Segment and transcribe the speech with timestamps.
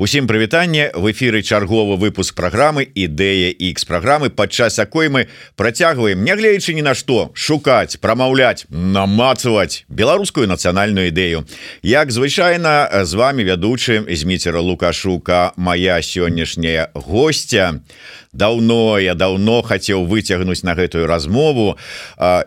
[0.00, 0.90] Усім прывітанне.
[0.94, 5.28] В эфиры чарговы выпуск программы ідэя X программы падчас якой мы
[5.60, 11.44] працягваем нягледзячы ні на што шукаць прамаўляць намацаваць беларускую нацыянальную ідэю.
[11.84, 17.84] Як звычайна з вами вядучы зміцера лукашука моя сённяшняя гостця
[18.32, 21.76] давно я давно хацеў выцягнуць на гэтую размову.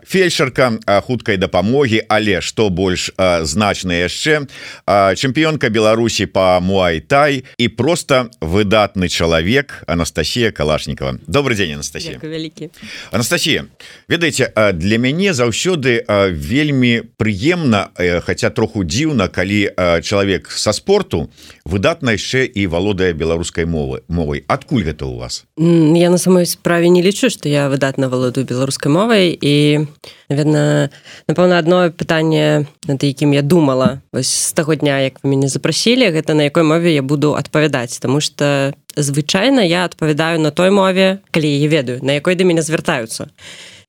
[0.07, 4.47] Фельдшерка хуткай дапамогі але што больш значна яшчэ.
[4.88, 12.19] Чэмпіёнка Беларусі по муайтай і просто выдатны чалавек Анастасія калашникова добрый день Анастасія.
[12.24, 12.69] Вялікі.
[13.11, 13.65] Анастасія
[14.07, 17.89] ведаеце для мяне заўсёды вельмі прыемна
[18.24, 19.71] хотя троху дзіўна калі
[20.02, 21.29] чалавек со спорту
[21.65, 24.43] выдатна яшчэ і валодае беларускай мовы мовай.
[24.47, 25.46] Адкуль гэта у вас
[25.95, 29.87] я на самой справе не лічу что я выдатна валодаю беларускай мовай і
[30.29, 30.89] наверное
[31.27, 36.11] напэўна одно пытанне над якім я думала вось з таго дня як вы мяне запрасілі
[36.11, 41.19] гэта на якой мове я буду адпавядаць тому что звычайна я адпавядаю на той мове
[41.31, 43.30] калі я ведаю на якой да мяне звяртаюцца.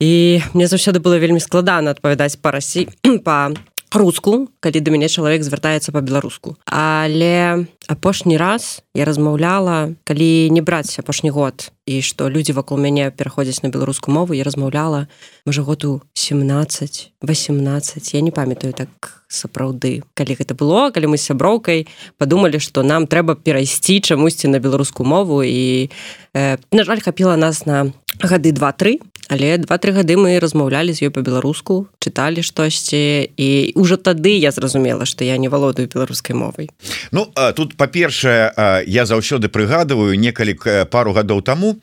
[0.00, 2.88] І мне заўсёды было вельмі складана адпавядаць па расі
[3.24, 3.52] па
[3.96, 10.98] руску калі да мяне чалавек звяртаецца по-беларуску але апошні раз я размаўляла калі не браць
[10.98, 15.06] апошні год і што людзі вакол мяне пераходзяць на беларускую мову я размаўляла
[15.46, 21.86] можа году 17 18 я не памятаю так сапраўды калі гэта было калі мы сяброўкай
[22.18, 25.90] падумалі што нам трэба перайсці чамусьці на беларускую мову і
[26.34, 31.10] э, на жаль хапіла нас на гады два-тры але два-тры гады мы размаўлялі з ёй
[31.10, 36.68] по-беларуску чыталі штосьці і ўжо тады я зразумела што я не валодаю беларускай мовай.
[37.10, 38.52] Ну тут па-першае
[38.84, 40.58] я заўсёды прыгадываю некалі
[40.92, 41.80] пару гадоў таму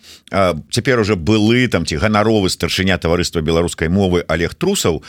[0.70, 5.02] цяпер уже былы там ці ганаровы старшыня таварыства беларускай мовы Олег трусаў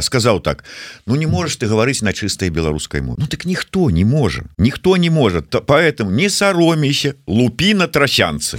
[0.00, 0.64] сказаў так
[1.06, 4.96] Ну не можаш ты гаварыць на чыстай беларускай мове Ну так ніхто не можа ніхто
[4.96, 8.58] не может поэтому не саромейся лупі на трасянцы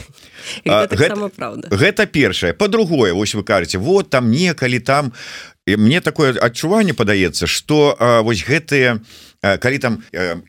[0.66, 2.54] гэта, гэта, гэта першае.
[2.54, 5.14] По-другое Вось вы кажаце вот там некалі там
[5.68, 9.02] мне такое адчуванне падаецца что вось гэтыя
[9.62, 9.94] калі там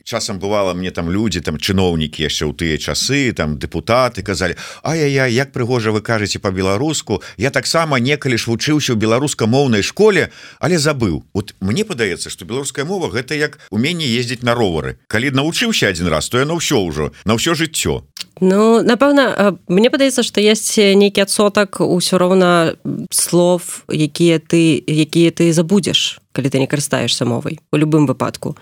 [0.03, 4.95] часам бывала мне там людзі там чыноўнікі яшчэ ў тыя часы там депутаты казалі А
[4.95, 10.29] я я як прыгожа вы кажаце по-беларуску я таксама некалі ж вучыўся ў беларускамоўнай школе
[10.59, 14.97] але забыў вот мне падаецца что беларуская мова гэта як уменне ездзіць на ровары.
[15.07, 18.03] Калі навучыўся один раз то яно ўсё ўжо на ўсё жыццё.
[18.41, 22.77] Ну напэўна мне падаецца што есть нейкі адсотак усё роўна
[23.11, 28.53] слов якія ты якія ты забудзеш калі ты не карыстаешься мовай у любым выпадку.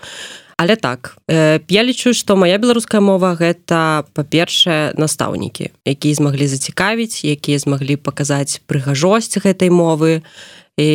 [0.56, 7.28] Але так э, я лічу што моя беларуская мова гэта па-першае настаўнікі якія змаглі зацікавіць
[7.28, 10.24] якія змаглі паказаць прыгажосць гэтай мовы
[10.76, 10.90] і,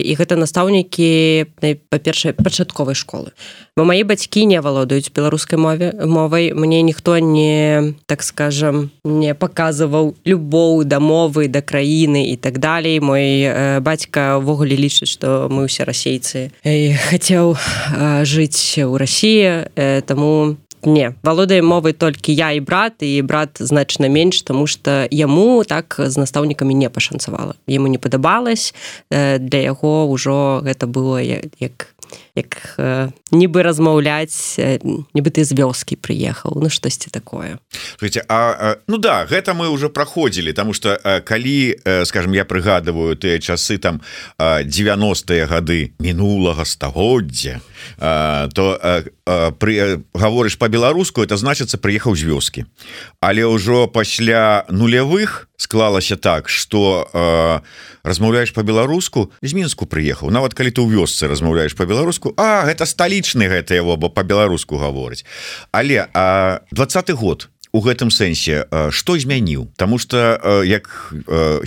[0.00, 1.46] і гэта настаўнікі
[1.92, 3.36] па-першай пачатковай школы.
[3.76, 6.54] Бо мои бацькі не валодаюць беларускай мове мовай.
[6.56, 13.00] Мне ніхто не так скажем не паказваў любоў да мовы да краіны і так далей.
[13.00, 16.56] Мой э, бацька ўвогуле лічыць што мы ўсе расейцы.
[16.64, 23.22] Хацеў э, жыць у Росіі э, таму не валодае мовай толькі я і брат і
[23.22, 28.74] брат значна менш тому что яму так з настаўнікамі не пашанцавала яму не падабалось
[29.10, 31.96] для яго ўжо гэта было як
[32.36, 37.58] як э, нібы размаўляць э, нібы ты з вёскі прыехаў ну штосьці такое.
[37.98, 43.16] Слушайте, а, а ну да гэта мы уже праходзілі тому что калі скажем я прыгадываю
[43.16, 44.00] тыя часы там
[44.38, 47.60] 90-е гады мінулага стагоддзя
[47.96, 48.64] то
[49.58, 52.60] пры гаворыш по-беларуску это значыцца прыехаў з вёскі.
[53.20, 57.62] Але ўжо пасля нулявых склалася так что
[58.06, 60.30] размаўляешь по-беларуску з мінску прыехаў.
[60.30, 65.24] Нават калі ты ў вёсцы размаўляешь по-беларуску А гэта сталічны гэта яго бо по-беларуску гаворыць.
[65.70, 69.68] Але а двадцаты год у гэтым сэнсе что змяніў?
[69.76, 71.12] Таму что як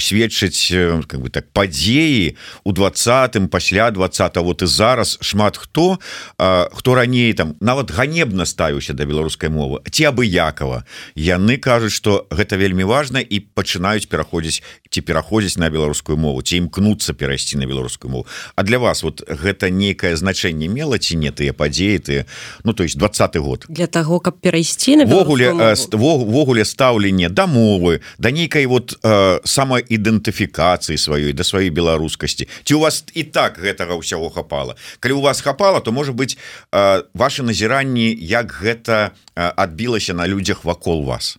[0.01, 2.33] сведчыць как бы так падзеі
[2.65, 5.99] у двадцатым пасля двадцатого вот і зараз шмат хто
[6.37, 10.81] хто раней там нават ганебна ставіўся да беларускай мовы ці абыякова
[11.13, 16.57] яны кажуць что гэта вельмі важна і пачынаюць пераходзіць ці пераходзіць на беларускую мову ці
[16.57, 18.25] імкнуцца перайсці на беларускую мову.
[18.55, 22.25] А для вас вот гэта нейкае значэнне мела ці не тыя падзеі ты
[22.63, 23.69] ну то есть двадцаты год?
[23.69, 31.33] Для того каб перайсці навогуле ввогуле стаўленне да мовы да нейкай вот э, самаідэнтыфікацыі сваёй
[31.33, 32.47] да сваёй беларускасці.
[32.63, 34.75] Ці у вас і так гэтага ўсяго хапала?
[34.99, 36.37] Калі у вас хапала то можа быть
[36.71, 41.37] э, ваши назіранні як гэта адбілася на людзях вакол вас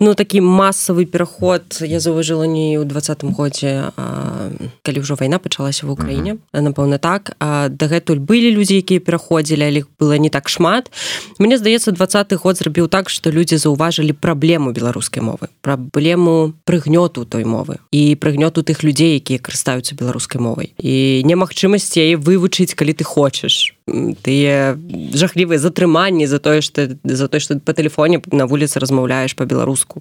[0.00, 3.90] ну такі масавы пераход я заўважыла не ў двадцатым годзе
[4.82, 7.36] калі ўжо вайна пачалася в Украіне напэўна так.
[7.40, 10.90] Дагэтуль былі людзі якія пераходзілі але было не так шмат.
[11.38, 17.44] Мне здаецца двадцаты год зрабіў так што людзі заўважылі праблему беларускай мовы праблему прыгнёту той
[17.44, 23.04] мовы і прыгнёту тых людзей якія карыстаюцца беларускай мовай і немагчымасць яе вывучыць калі ты
[23.04, 23.73] хочаш
[24.24, 24.80] тыя
[25.12, 30.00] жахлівыя затрыманні за тое што за тое што по тэлефоне на вуліцы размаўляеш по-беларуску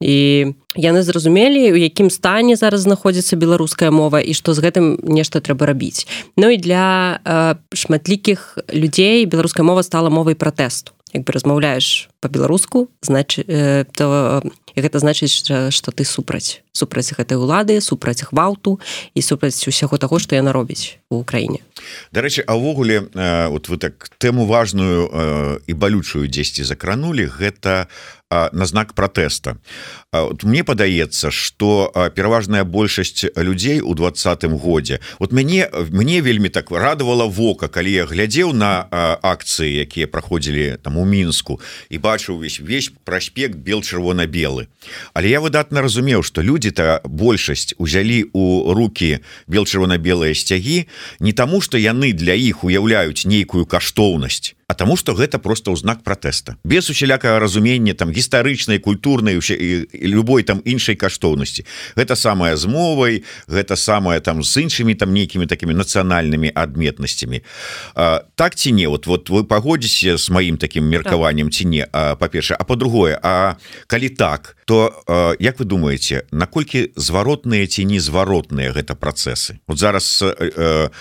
[0.00, 5.44] і яны зразумелі у якім стане зараз знаходзіцца беларуская мова і што з гэтым нешта
[5.44, 6.08] трэба рабіць.
[6.40, 10.96] Ну і для э, шматлікіх людзей беларуская мова стала мовай пратэсту.
[11.12, 14.42] Як бы размаўляеш по-беларуску значит э, то
[14.80, 18.78] гэта значыць что ты супраць супраць гэтай улады супраць гвалту
[19.14, 21.64] і супраць усяго таго што яна робіць у краіне.
[22.12, 23.10] Дарэчы а ўвогуле
[23.50, 27.88] вот вы так тэму важную і балючую дзесьці закранули гэта
[28.30, 29.56] на знак пратэста
[30.12, 36.70] вот мне падаецца что пераважная большасць людзей у двадцатым годзе вот мяне мне вельмі так
[36.70, 38.88] радавала вока калі я глядзеў на
[39.20, 41.60] акцыі якія праходзілі там у мінску
[41.90, 44.72] і бачыў увесь весь праспект бел чырвона-белы
[45.12, 50.88] але я выдатна разумеў что людзі-то большасць узялі у руки бел чырвона-белыя сцягі
[51.20, 55.80] не таму что яны для іх уяўляюць нейкую каштоўнасць а таму что гэта просто ў
[55.80, 56.60] знак пратэста.
[56.62, 61.64] Без усялякага разумення там гістарычнай культурнай усе і любой там іншай каштоўнасці.
[61.96, 67.42] Гэта самая з мовай гэта самое там з іншымі там нейкімі такими нацыянальнымі адметнасцямі.
[68.34, 68.86] Так ці не?
[68.86, 71.86] Вот вот вы пагодзіце с маім таким меркаваннем ці не?
[71.92, 73.56] Па-перша а по-другое А
[73.86, 79.64] калі так то як вы думаете наколькі зваротныя ці незваротныя гэта працэсы?
[79.64, 80.92] Вот зараз э,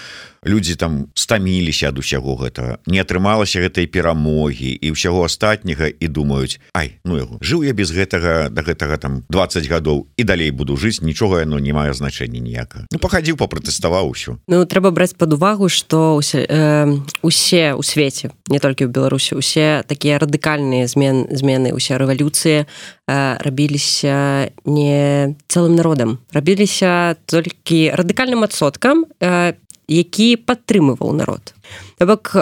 [0.47, 6.63] людзі там стаміліся ад усяго гэтага не атрымалася гэтай перамогі і ўсяго астатняга і думаюць
[6.71, 10.77] Ай ну яго жыў я без гэтага да гэтага там 20 гадоў і далей буду
[10.79, 15.35] жыць нічога яно не мае значэння ніяка Ну пахадзіў папратэставаў усё Ну трэба браць под
[15.35, 16.87] увагу што усе, э,
[17.21, 22.65] усе у свеце не толькі ў Беларусі усе такія радыкальныя змен змены усе рэвалюцыі э,
[23.07, 29.55] рабіліся не цэлым народам рабіліся толькі радыкальным адсоткам э,
[29.87, 31.55] які падтрымываў народ.
[31.99, 32.35] Бок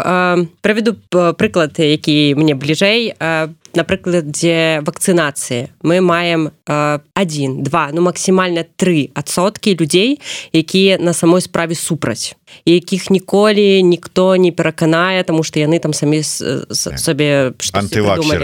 [0.61, 0.97] правяду
[1.37, 5.69] прыклад які мне бліжэй на прыкладзе вакцынацыі.
[5.85, 10.19] Мы маем один два ну максімальна три адсоткі людзей
[10.53, 12.35] якія на самой справе супраць
[12.65, 17.53] якіх ніколі ніхто не пераканае тому что яны там самі сабе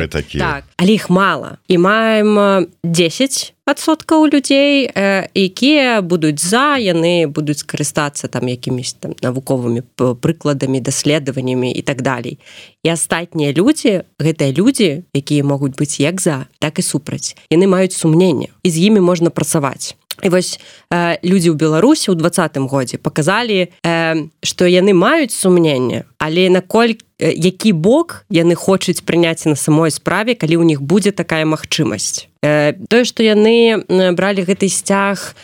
[0.08, 1.58] такі так, але іх мала.
[1.68, 4.90] І маем 10 адсоткаў людзей
[5.34, 12.40] якія будуць за яны будуць скарыстацца там якімись там навуковымі прыкладамі даследаваннямі і так далей.
[12.84, 17.38] І астатнія людзі гэтыя людзі якія могуць быць як за так і супраць.
[17.50, 20.60] Яны маюць сумненне і з імі можна працаваць І вось
[20.90, 27.06] э, людзі ў беларусі ў двадцатым годзе паказалі э, што яны маюць сумненне але наколькі
[27.22, 32.32] які бок яны хочуць прыняць на самой справе калі ў них будзе такая магчымасць.
[32.42, 33.86] Тое што яны
[34.18, 35.38] бралі гэты сцяг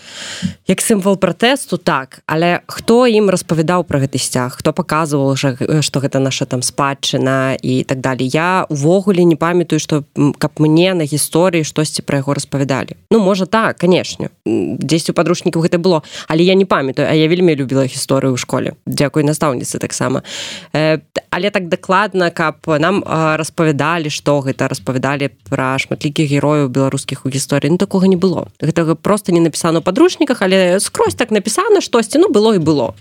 [0.66, 4.58] як сімвал пратэсту так але хто ім распавядаў пра гэты сцяг?
[4.58, 5.54] Хто паказваў жа
[5.86, 10.10] што гэта наша там спадчына і так далее я увогуле не памятаю што
[10.42, 12.98] каб мне на гісторыі штосьці пра яго распавядалі.
[13.14, 14.34] Ну можа так канешне.
[14.50, 18.42] Дзесьці у падручнікаў гэта было але я не памятаю а я вельмі любіла гісторыю ў
[18.42, 18.74] школе.
[18.90, 20.26] Дзякуй настаўніцы таксама.
[20.74, 27.30] Але так дакладна каб нам распавядалі што гэта распавядалі пра шматлікіх герояў беларус беларускіх у
[27.30, 27.72] гісторыі.
[27.72, 28.48] Ну, такога не было.
[28.62, 32.96] Гэтага просто не напісана ў падручніках але скрозь так напісана штосьці ну было і было.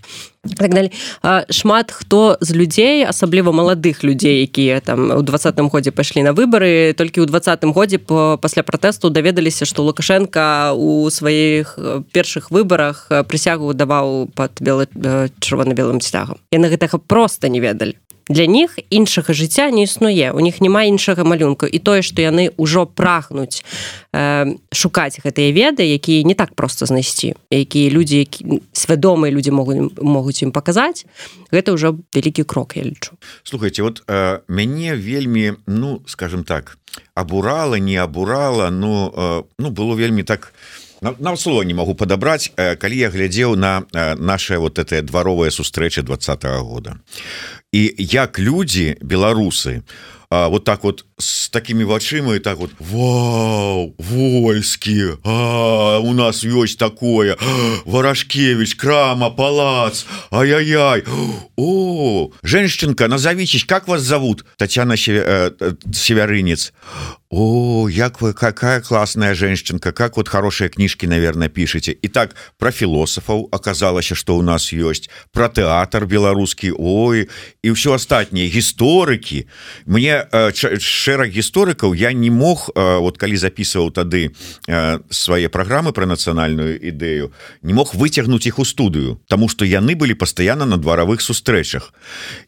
[0.58, 0.92] Так далее
[1.50, 6.94] шмат хто з людзей асабліва маладых людзей якія там у двадцатым годзе пайшлі на выбары
[6.94, 11.78] толькі ў двадцатым годзе по пасля пратэсту даведаліся што лукашенко у сваіх
[12.12, 14.86] першых выбарах прысягу даваў под белы
[15.40, 20.32] чырвона-белым сцягам яны гэтага просто не ведалі для них іншага жыцця не існуе.
[20.32, 21.66] У них няма іншага малюнка.
[21.66, 23.62] І тое што яны ўжо прагнуць
[24.12, 29.94] э, шукаць гэтыя веды якія не так просто знайсці якія людзі які свядомыя людзі могуць
[30.02, 31.06] могуць ім паказаць
[31.54, 33.14] гэта ўжо вялікі крок я лічу.
[33.44, 36.78] Слухайте вот э, мяне вельмі ну скажем так
[37.14, 40.86] абурала не абурала ну э, ну было вельмі так не
[41.18, 43.84] нам слово не могу падабраць калі я глядзеў на
[44.16, 46.96] наше вот это дваровая сустрэча двадцатого года
[47.76, 49.82] і як людзі беларусы
[50.30, 57.36] вот так вот с такими вачыма и так вот Вау войскі у нас ёсць такое
[57.86, 61.04] варашкевич крама палац ай-яй-яй
[61.56, 64.44] о женщинка назовитесь как вас зовут?
[64.58, 66.72] Татьяна северынец.
[67.28, 72.70] О, як вы какая классная женщинка как вот хорошие книжки наверное пишете и так про
[72.70, 77.28] философов оказалось что у нас есть про театр беларускі Ой
[77.62, 79.48] и все остатнее гісторыки
[79.86, 80.52] мне э,
[81.06, 84.34] шэраг гісторыкаў я не мог э, вот калі записываў тады
[84.66, 87.30] э, свае программы про нацыянальную ідэю
[87.62, 91.94] не мог выцягнуть их у студыю тому что яны были постоянно на дваровых сустрэчах.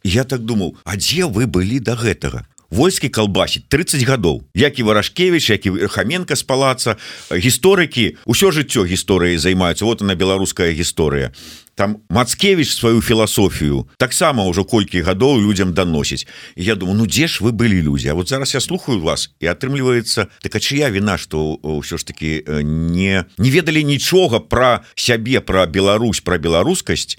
[0.02, 2.46] Я так думал А дзе вы былі до гэтага?
[2.70, 4.42] Войскі калбасіць 30 гадоў.
[4.54, 6.96] Як і варашкевич як і верхаменко з палаца
[7.30, 9.84] гісторыкі ўсё жыццё гісторыі займаюцца.
[9.84, 11.32] Вот она беларуская гісторыя
[11.78, 16.26] там Мацкевич сваю філасофію таксама ўжо колькі гадоў людям даносіць.
[16.56, 18.08] Я думаю Ну дзе ж вы былі людзі?
[18.08, 22.02] А вот зараз я слухаю вас і атрымліваецца так а чыя віна что ўсё ж
[22.02, 27.14] таки не не ведалі нічога про сябе про Беларусь про беларускасць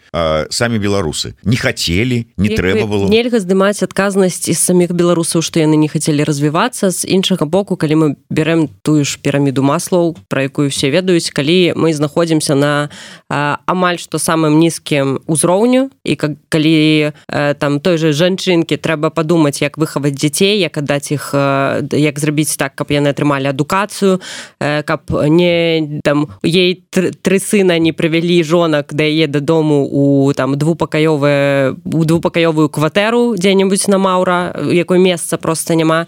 [0.51, 5.79] самі беларусы не хотели не трэба было нельга здымаць адказнасць з самих беларусаў что яны
[5.79, 6.91] не хацелі развівацца.
[6.91, 11.79] З іншага боку калі мы берем тую ж піраміду маслоў про якую все ведаюць калі
[11.79, 12.91] мы знаходзімся на
[13.31, 15.89] амаль что самым самым нізкім узроўню.
[16.03, 21.11] І как калі э, там той же жанчынкі трэба падумаць як выхаваць дзяцей як аддаць
[21.11, 24.19] іх э, як зрабіць так каб яны атрымалі адукацыю
[24.59, 30.57] э, каб не там ей тры сына не прывялі жонак да яе дадому у там
[30.57, 36.07] двупакаёвая у двупакаёвую кватэру дзе-небудзь на маўра якое месца просто няма.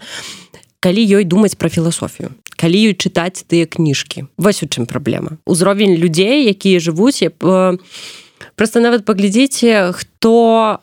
[0.80, 4.30] Калі ёй думаць пра філасофію калі ёй чытаць тыя кніжкі.
[4.38, 5.42] Вось у чым праблема.
[5.50, 7.34] Узровень людзей якія жывуць я
[8.56, 10.34] просто нават паглядзіце хто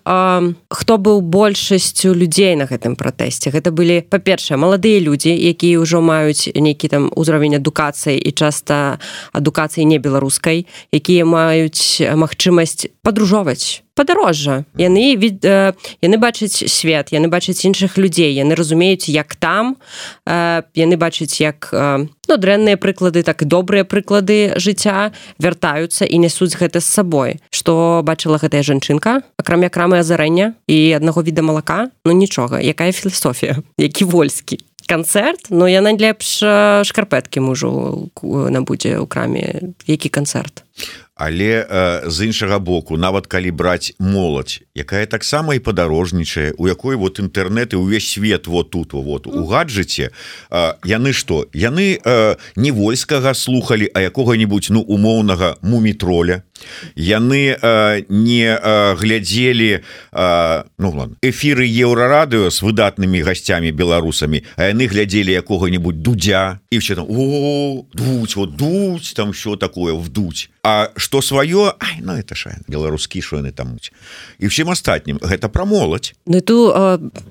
[0.05, 3.51] э, хто быў большасцю людзей на гэтым пратэсце.
[3.51, 8.99] Гэта былі па-першае маладыя людзі якія ўжо маюць нейкі там узровень адукацыі і часта
[9.33, 14.63] адукацыі не беларускай якія маюць магчымасць падружоваць падарожжа.
[14.79, 19.75] Яны від э, яны бачаць свет яны бачаць іншых людзей яны разумеюць як там
[20.23, 26.15] э, яны бачаць як э, ну, дрэнныя прыклады так і добрыя прыклады жыцця вяртаюцца і
[26.23, 27.43] нясуць гэта з сабой.
[27.51, 29.19] Што бачыла гэтая жанчынка?
[29.35, 31.91] Акрамя крамы азарэння і аднаго віда малака?
[32.07, 36.39] Ну нічога якая філасофія які вольскі канцэрт но яна лепш
[36.87, 39.75] шкарпэткі мужу набудзе ў краме.
[39.85, 40.63] Які канцэрт
[41.19, 46.95] але э, з іншага боку нават калі браць моладзь якая таксама і падарожнічае у якой
[46.95, 50.11] вот інтэрнэты увесь свет вот тут вот у гаджеце
[50.49, 56.43] э, яны что яны э, не войскага слухали а якога-нибудь ну умоўнага мумітроля
[56.95, 64.87] яны э, не э, глядзелі э, ну эфиры еўрарадыо с выдатнымі гасцямі беларусамі а яны
[64.87, 67.07] глядзелі якога-нибудь дудя і все там
[67.93, 73.51] дуць вот дуць там все такое вдуть А что сваё ну это ша беларускі шоны
[73.51, 73.91] тамуць
[74.39, 75.19] і всем астатнім.
[75.23, 76.13] Гэта пра моладзь.
[76.27, 76.75] Ну ту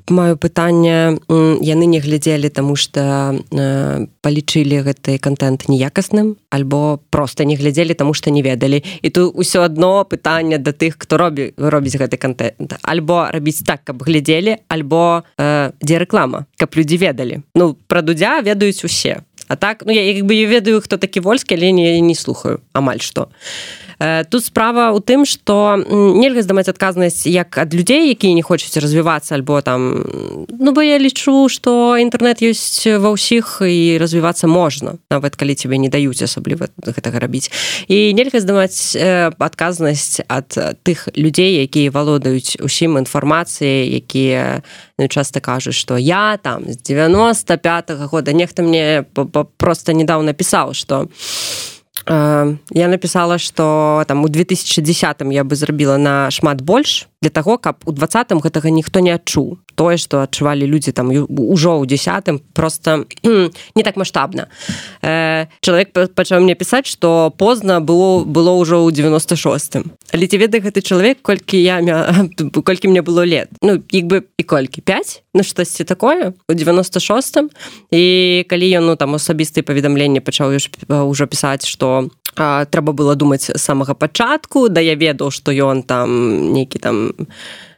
[0.08, 7.56] маю пытанне яны не глядзелі тому что э, палічылі гэты контент неякасным альбо просто не
[7.56, 8.82] глядзелі тому что не ведалі.
[9.02, 13.82] І тут ўсё одно пытанне да тых хто робі робіць гэты контент альбо рабіць так
[13.84, 17.42] каб глядзелі альбо э, дзе рэклама каб людзі ведалі.
[17.54, 19.22] Ну пра дудзя ведаюць усе.
[19.48, 22.60] А так ну я як бы я ведаю хто такі вольскі але не не слухаю
[22.72, 23.28] амаль што
[23.98, 29.34] тут справа ў тым что нельга здамаць адказнасць як ад людзей якія не хочуць развівацца
[29.34, 30.06] альбо там
[30.46, 35.82] ну бо я лічу что інтэрнет ёсць ва ўсіх і развівацца можна нават калі тебе
[35.82, 37.50] не даюць асабліва гэтага рабіць.
[37.90, 38.94] І нельга здымаць
[39.34, 40.54] адказнасць ад
[40.86, 44.62] тых людзей якія валодаюць усім інфармацыяй якія
[44.98, 49.04] ну, часто кажуць что я там з 95 -го года нехта мне
[49.58, 51.77] просто недавно пісаў что я
[52.88, 57.92] написала что там у 2010 я бы зрабіла на шмат больш для того каб у
[57.92, 63.82] двадцатым гэтага ніхто не адчуў тое что адчувалі людзі там ужо ў десятым просто не
[63.87, 64.50] так маштабна.
[65.02, 70.58] Э, чалавек пачаў мне пісаць что позна было было ўжо ў 96 але ці веды
[70.58, 71.78] гэты чалавек колькі я
[72.66, 73.49] колькі мне было лет?
[73.62, 74.82] Ну як бы і колькі?
[74.82, 77.38] 5 на штосьці такое у 96
[77.94, 78.02] і
[78.50, 80.58] калі ён ну там асабістыя паведамленні пачаў
[80.90, 86.78] ўжо пісаць что трэба было думаць самага пачатку да я ведаў што ён там нейкі
[86.78, 87.26] там э,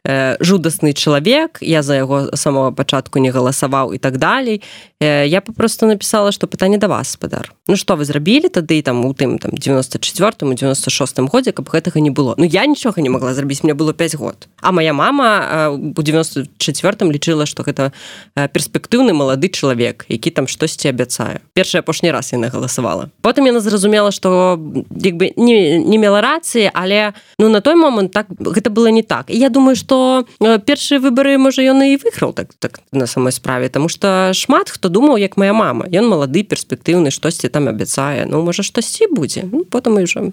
[0.05, 4.63] жудасны чалавек я за яго самого пачатку не галасаваў і так далей.
[5.01, 9.15] Я попросту написала что пытанне да вас спадар Ну что вы зрабілі тады там у
[9.15, 12.35] тым там 94 96 годзе каб гэтага не было.
[12.37, 14.49] Ну я нічога не могла зрабіць мне было 5 год.
[14.61, 17.93] А моя мама у 94 лічыла что гэта
[18.35, 21.41] перспектыўны малады чалавек які там штосьці абяцае.
[21.55, 23.11] Першы апошні раз яна галасавала.
[23.23, 24.59] Потым яна зразумела что
[24.91, 29.03] як бы не, не мела рацыі але ну на той момант так гэта было не
[29.03, 29.27] так.
[29.29, 33.89] Я думаю что першыя выборы можа ён і выйграў так так на самой справе тому
[33.89, 35.91] что шмат хто думаў як моя мама.
[35.91, 38.23] Ён малады перспектыўны штосьці там абяцае.
[38.31, 39.43] Ну можа штосьці будзе.
[39.51, 40.31] Ну, потым уже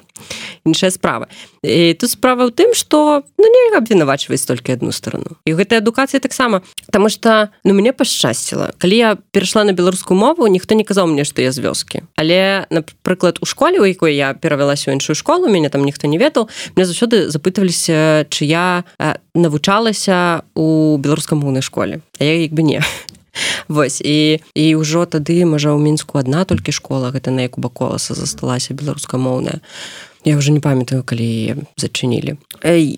[0.62, 1.26] іншая справа.
[1.66, 6.22] І тут справа ў тым что ну не абвінавачваць толькі одну сторону і гэтая адукацыя
[6.22, 6.62] таксама.
[6.86, 8.78] Потому что ну мне пашчасціла.
[8.78, 12.06] Калі я перайшла на беларускую мову ніхто не казаў мне что я з вёскі.
[12.14, 16.22] Але напрыклад у школе у якой я перавялася ў іншую школу мяне там ніхто не
[16.22, 16.46] ведаў
[16.78, 18.86] мне заўсёды запытваліся чы я
[19.48, 22.04] навучалася у беларускамоўнай школе.
[22.20, 22.84] А я як бы не.
[23.68, 28.13] Вось і і ўжо тады можа ў мінску адна толькі школа гэта на яку баколаса
[28.18, 29.63] засталася беларускамоўная
[30.28, 32.36] я уже не памятаю калі зачынілі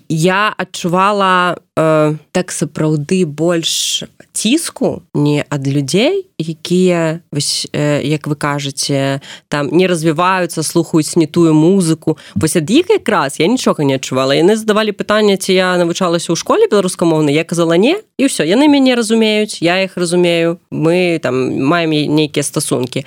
[0.08, 8.34] я адчувала э, так сапраўды больш ціску не ад людзей якія вось э, як вы
[8.34, 12.18] кажаце там не развіваюцца слухаюць не тую музыку.
[12.34, 14.32] Вось ад іх якраз я нічога не адчувала.
[14.34, 17.34] Яны задавалі пытанне ці я навучалася ў школе беларускамоўнай.
[17.34, 18.44] Я казала не і ўсё.
[18.44, 20.58] Яны мяне разумеюць я іх разумею.
[20.70, 23.04] Мы там маем нейкія стасункі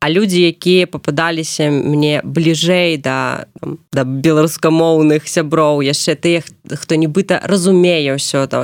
[0.00, 3.46] а людзі якія попадаліся мне бліжэй да
[3.92, 8.62] да беларускамоўных сяброў яшчэ тых хто нібыта разумее ўсё то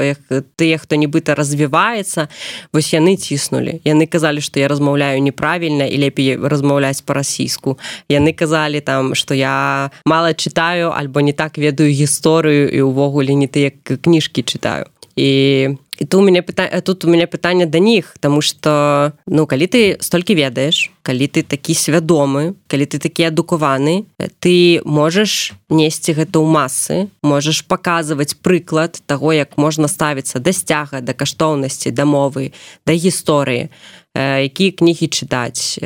[0.56, 2.28] тыя хто нібыта развіваецца
[2.72, 3.82] вось яны ціснулі.
[3.84, 7.78] Яны казалі што я размаўляю неправільна і лепей размаўляць па-расійску.
[8.08, 13.50] Яны казалі там што я мала чытаю альбо не так ведаю гісторыю і ўвогуле не
[13.50, 14.86] тыя кніжкі чытаю.
[15.16, 19.46] І і тут у мяне пыта тут у мяне пытанне да них тому что ну
[19.46, 24.04] калі ты столькі ведаеш калі ты такі свядомы калі ты такі адукаваны
[24.40, 31.00] ты можаш несці гэта ў масы можаш паказваць прыклад таго як можна ставіцца да сцяга
[31.00, 32.52] да каштоўнасці да мовы
[32.86, 33.70] да гісторыі
[34.14, 35.78] якія кнігі чытаць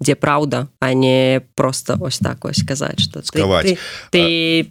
[0.00, 3.78] дзе праўда а не просто ось так ось казаць что ты, ты,
[4.12, 4.22] ты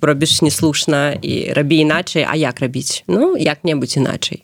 [0.01, 4.43] робіш неслушна і рабі іначай А як рабіць ну як-небудзь іначай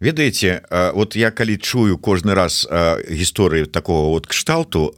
[0.00, 0.62] ведаеце
[0.94, 2.66] вот я калі чую кожны раз
[3.10, 4.94] гісторыю такого вот кшталту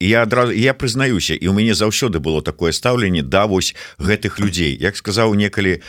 [0.00, 4.76] я адразу я прызнаюся і у мяне заўсёды было такое стаўленне да вось гэтых людзей.
[4.78, 5.82] Як сказаў некалі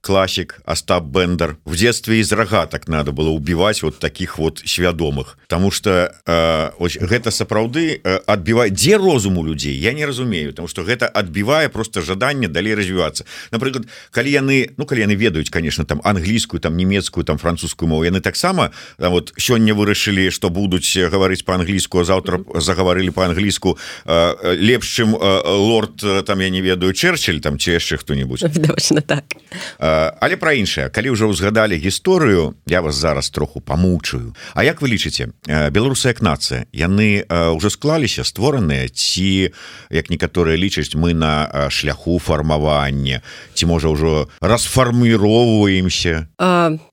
[0.00, 5.70] класік Астап бендер в детстве из рогатак надо было убивать вот таких вот свядомых тому
[5.70, 11.06] что что э, гэта сапраўды адбівае дзе розуму людзей я не разумею там что гэта
[11.06, 13.22] адбівае просто жаданне далей развівацца.
[13.54, 18.02] Напрыклад калі яны ну калі яны ведаюць конечно там англійскую там нямецкую там французскую мову
[18.02, 25.14] яны таксама вот сёння вырашылі что будуць гаварыць по-англійску заўтра загаварылі по-англійску э, лепш чым
[25.14, 28.42] э, лорд там я не ведаю Чэрчель там ці яшчэ хто-нибудь
[29.06, 29.24] так.
[29.78, 30.88] Э, але пра іншае.
[30.90, 34.34] Калі ўжо ўзгадалі гісторыю я вас зараз троху памучаю.
[34.54, 35.30] А як вы лічыце
[35.70, 39.52] беларусы як нацыя яны ўжо склаліся створаныя ці
[39.90, 43.22] як некаторыя лічаць мы на шляху фармавання
[43.54, 46.26] ці можа ўжо расфарміроўваемся?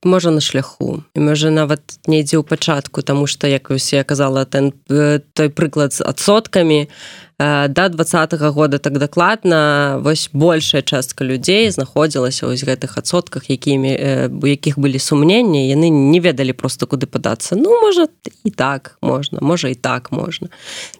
[0.04, 1.02] Можа на шляху.
[1.14, 4.72] І можа нават недзе ў пачатку тому что як усе казала ten
[5.34, 6.86] той прыклад з адсоткамі.
[6.86, 13.50] то Э, да двадцатого года так дакладна вось большая частка людзей знаходзілася вось гэтых адсотках
[13.50, 17.52] якімі у э, якіх былі сумненні яны не ведалі просто куды падацца.
[17.56, 18.08] Ну можа
[18.44, 20.48] і так можна можа і так можна.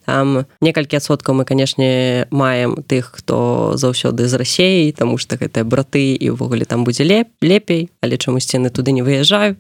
[0.05, 6.20] Там некалькі адсоткаў мы канешне маем тых хто заўсёды з рассеі тому что гэтыя браты
[6.20, 9.57] і ўвогуле там будзе леп лепей але чамусьці яны туды не выязджаюць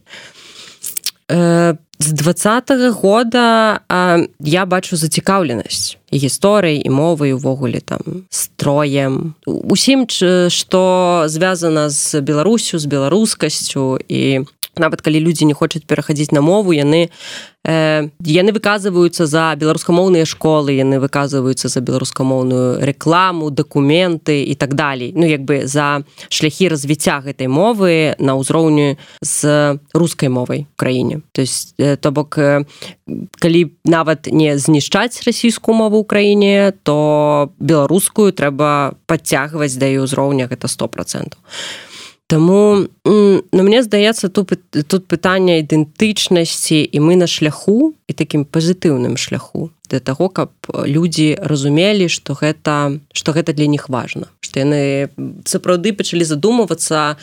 [1.28, 9.34] э, з двадцатого года а, я бачу зацікаўленасць гісторыі і мовы увогуле там строем.
[9.46, 10.04] Усім
[10.52, 14.44] што звязана з беларусю з беларускасцю і
[14.78, 17.08] нават калі людзі не хочуць перахадзіць на мову яны
[17.64, 25.12] э, яны выказваюцца за беларускамоўныя школы яны выказваюцца за беларускамоўную рекламу дакументы і так далей.
[25.16, 31.22] Ну як бы за шляхі развіцця гэтай мовы на ўзроўню з рускай мовай краіне.
[31.32, 32.64] То есть э, то бок э,
[33.40, 40.68] калі нават не знішчаць расійскую мову краіне то беларускую трэба падцягваць да і ўзроўня гэта
[40.68, 41.40] сто процентов
[42.26, 44.50] Таму ну, мне здаецца тут
[44.90, 51.38] тут пытанне ідэнтычнасці і мы на шляху і такім пазітыўным шляху для таго каб людзі
[51.38, 55.06] разумелі што гэта што гэта для них важна што яны
[55.46, 57.14] сапраўды пачалі задумвацца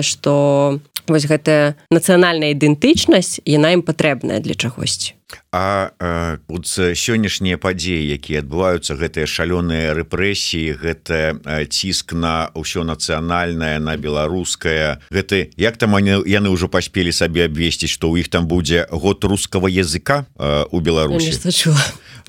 [0.00, 0.78] што
[1.10, 5.18] вось гэтая нацыянальная ідэнтычнасць яна ім патрэбная для чагосьці
[5.52, 11.38] А вот сённяшнія падзеі якія адбываюцца гэтыя шалёныя рэпрэсіі гэта
[11.70, 14.98] ціск на ўсё нацыянальнае на беларускае.
[15.10, 19.24] Гэты як там они яны ўжо паспелі сабе абвесціць што ў іх там будзе год
[19.24, 20.26] рускага языка
[20.70, 21.30] у Беларусі?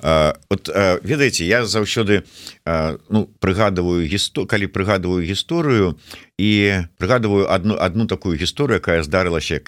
[0.02, 0.68] Вот
[1.02, 2.22] ведаеце я заўсёды
[3.08, 5.96] ну прыгадываю гісто калі прыгадываю гісторыю
[6.36, 9.60] і прыгадываю одну одну такую гісторыю якая здарылася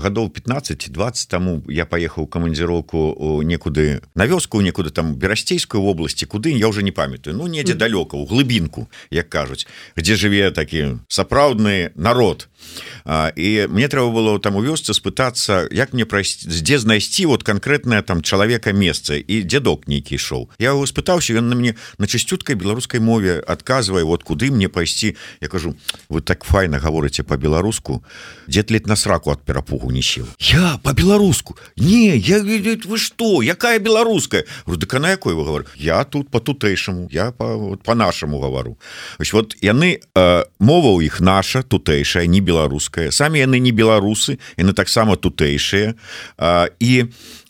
[0.00, 2.26] гадоў 15-20 таму я паехаў
[2.68, 7.36] камандзіроўку некуды на вёску некуды там берасцейскую вобласці куды я уже не памятаю.
[7.36, 12.48] Ну недзе далёка у глыбінку як кажуць где жыве такі сапраўдны народ.
[13.36, 18.02] І мне трэба было там у вёсцы спытацца як мне прайсці дзе знайсці вот конкретное
[18.02, 22.54] там чалавека месца і дзедок нейкі ішоў я его спытаўся ён на мне на чысцюткай
[22.54, 25.74] беларускай мове адказвае вот куды мне пайсці я кажу
[26.08, 28.04] вы так файна гаворыце по-беларуску
[28.46, 30.78] дзед лет на сраку от перапугу не сіл я?
[30.82, 32.40] По-беларуску не я
[32.84, 33.42] вы что?
[33.42, 35.34] Якая беларуская рудыка на якой?
[35.34, 38.78] Вы говорю я тут по тутэйшаму я по вот, по нашаму гавару
[39.32, 44.72] вот яны э, мова у іх наша тутэйшая не беларуская самі яны не беларусы яны
[44.72, 45.94] таксама тутэйшыя
[46.38, 47.04] э, і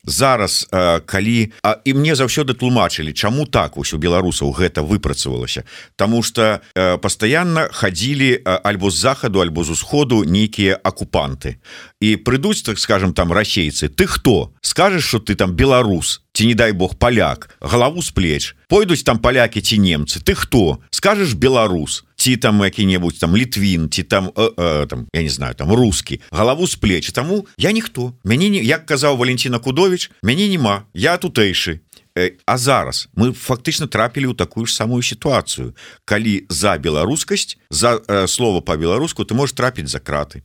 [0.08, 5.64] зараз э, калі а, і мне заўсёды тлумачылі чаму так вось у беларусаў гэта выпрацавалася.
[5.96, 11.60] Таму что э, пастаянна хадзілі альбо з захаду альбо з усходу нейкія акупанты.
[12.00, 14.52] І прыйдуць так скажем там расейцы ты хто?
[14.60, 18.56] Скажешь что ты там беларус ці не дай бог поляк галаву з плеч.
[18.68, 20.78] Пойдуць там палякі ці немцы ты хто?
[20.90, 25.54] Скажешь беларус ці там які-небудзь там літвін ці там э, э, там я не знаю
[25.54, 28.12] там рускі галаву з плечы таму я ніхто.
[28.24, 31.80] Мяне не як казаў Валентина кудович мяне няма я тутэйшы
[32.46, 35.78] А зараз мы фактычна трапілі ў такую ж самую сітуацыю.
[36.02, 40.42] Калі за беларускасць за э, слово по-беларуску ты можешь трапіць за краты.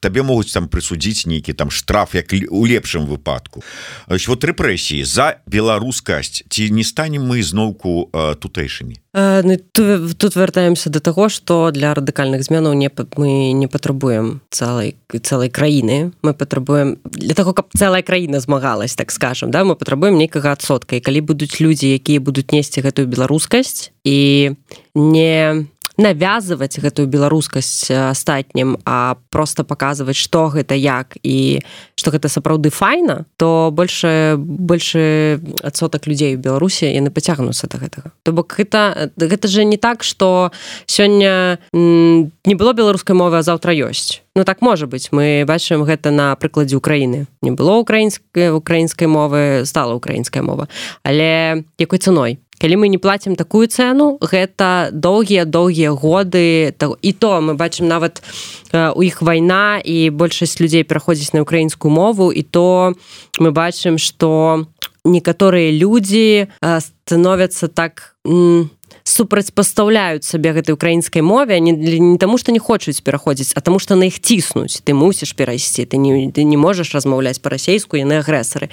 [0.00, 3.60] Табе могуць там прысудзіць нейкі там штраф як у лепшым выпадку.
[4.08, 6.48] Вот рэпрэсіі за беларускасць.
[6.48, 12.72] Ці не станем мы зноўку тутэйшымі ну, тут вяртаемся до того что для радыкальных зменаў
[12.72, 18.94] не мы не патрабуем цэлай цэлай краіны мы патрабуем для того каб цэлая краіна змагалась
[18.94, 23.06] так скажем да мы патрабуем нейкага адсотка і калі будуць людзі якія будуць несці гэтую
[23.06, 24.56] беларускасць і
[24.94, 31.60] не навязывать гэтую беларускасць астатнім а просто показывать что гэта як і
[31.94, 38.12] что гэта сапраўды файна то больше больше адсотак людзей у беларусі яны пацягнуцца до гэтага.
[38.22, 40.52] То бок гэта гэта же не так что
[40.86, 44.22] сёння не было беларускай мовы а заўтра ёсць.
[44.34, 47.26] Ну так можа быть мы бачым гэта на прыкладзе Украіны.
[47.42, 50.68] Не было украінскай украінскай мовы стала украінская мова.
[51.04, 57.42] Але якой цаной калі мы не платим такую цену гэта доўгія доўгія годы і то
[57.42, 58.22] мы бачым нават
[58.70, 62.30] у іх вайна і большасць людзей пераходзіць на украінскую мову.
[62.30, 62.94] І то
[63.42, 64.66] мы бачым что
[65.04, 68.70] некаторыя людзі становятся так не
[69.04, 73.96] супрацьпастаўляюць сабе гэтай украінскай мове не, не таму што не хочуць пераходзіць а таму што
[73.96, 74.82] на іх ціснуць.
[74.84, 78.70] Ты мусіш перайсці ты не, ты не можаш размаўляць па-расейску яны агрэсары.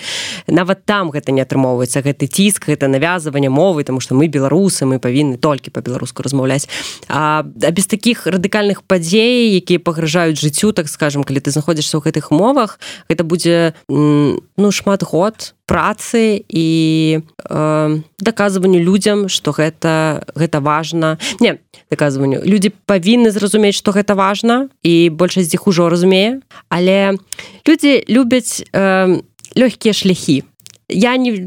[0.48, 5.00] Нават там гэта не атрымоўваецца гэты ціск гэта навязыванне мовы тому што мы беларусы мы
[5.00, 6.70] павінны толькі па-беларуску размаўляць.
[7.08, 12.06] А, а без таких радыкальных падзей якія пагражаюць жыццю так скажем калі ты знаходзішся ў
[12.10, 16.68] гэтых мовах гэта будзе ну шмат год працы і
[17.22, 21.22] э, даказванню людзям что гэта гэта важна.
[21.40, 21.62] Не
[21.94, 22.42] даказванню.
[22.42, 26.42] Людзі павінны зразумець что гэта важна і большасць іх ужо разумее.
[26.74, 27.22] Але
[27.70, 29.22] людзі любяць э,
[29.54, 30.44] лёгкія шляхі.
[30.90, 31.38] Я не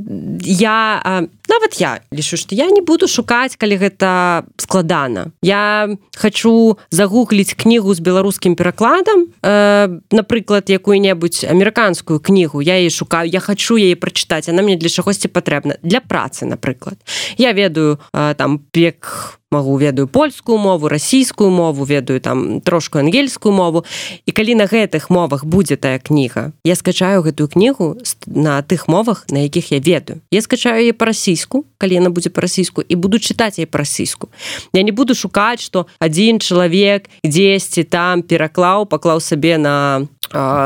[0.47, 5.33] я нават я лічу што я не буду шукаць калі гэта складана.
[5.43, 12.63] Я хочу загугліць кнігу з беларускім перакладам э, напрыклад якую-небудзь амерыканскую кнігу.
[12.63, 15.79] Я і шукаю я хочу яе прачытаць она мне для чагосьці патрэбна.
[15.83, 16.99] Для працы напрыклад.
[17.37, 23.55] Я ведаю э, там пек магу ведаю польскую мову расійскую мову ведаю там трошку ангельскую
[23.55, 23.85] мову.
[24.27, 29.27] І калі на гэтых мовах будзе тая кніга я скачаю гэтую кнігу на тых мовах
[29.29, 30.21] на якіх я ведаю.
[30.31, 30.93] Я скачаю яе
[31.33, 34.31] па-расійску калі яна будзе па-расійску і буду чытаць яе па-расійску
[34.71, 40.07] я не буду шукаць што адзін чалавек дзесьці там пераклаў паклаў сабе на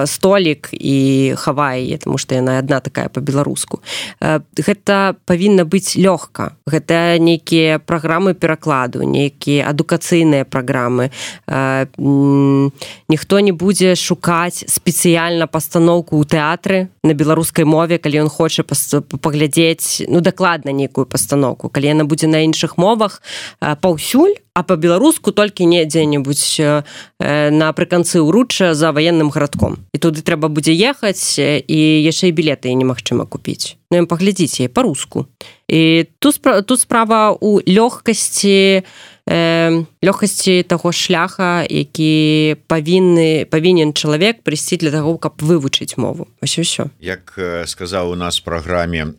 [0.06, 3.82] столік і хавае тому что яна адна такая по-беларуску
[4.54, 11.10] гэта павінна быць лёгка гэта нейкія праграмы перакладу нейкія адукацыйныя праграмы
[13.08, 20.06] ніхто не будзе шукаць спецыяльна пастаноўку ў тэатры на беларускай мове калі ён хоча паглядзець
[20.06, 23.22] ну дакладна нейкую беларускую пастаноўку калі яна будзе на іншых мовах
[23.60, 26.60] паўсюль а по-беларуску толькі недзе-небудзь
[27.20, 33.26] напрыканцы ўручча за военным гарадком і туды трэба будзе ехаць і яшчэ і білеты немагчыма
[33.26, 35.26] купіць Ну паглядзіце по-руску.
[35.68, 38.82] І тут тут справа у лёгкасці
[39.26, 46.28] э, лёгкасці таго шляха які павінны павінен чалавек прыйсці для таго каб вывучыць мову.
[46.42, 46.90] Ось ўсё.
[47.00, 47.34] Як
[47.66, 49.14] сказаў у нас праграме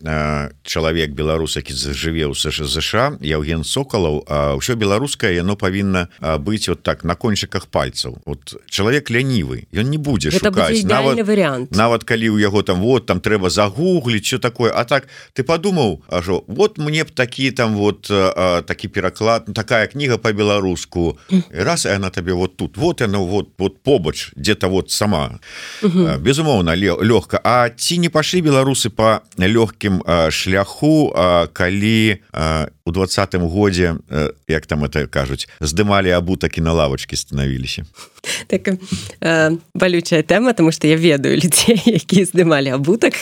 [0.64, 4.24] чалавек беларус які зажыве ў ЗШ Яўген соколаў
[4.58, 6.08] ўсё беларускае яно павінна
[6.40, 8.24] быць вот так на кончыках пальцаў.
[8.26, 10.84] Вот чалавек лянівы ён не будзе шукаць.
[10.88, 15.08] нават вариант нават калі ў яго там вот там трэба загугліць что такое А так
[15.34, 18.08] ты подумаў ажо вот мне б такі там вот
[18.66, 21.18] такі пераклад такая кніга по-беларуску
[21.50, 22.78] раз и она табе вот тут.
[22.78, 25.40] Вот она вот вот побач где-то вот сама.
[25.82, 31.14] Безумоўно лёгка А ці не пашлі беларусы по лёгкім шляху
[31.54, 32.22] калі
[32.88, 34.00] у двадцатым годзе
[34.48, 37.84] як там это кажуць здымалі абутак і на лавочки становіліся
[38.48, 38.70] так,
[39.22, 43.14] э, балючая тэма тому что я ведаю людзей якія здымалі абутак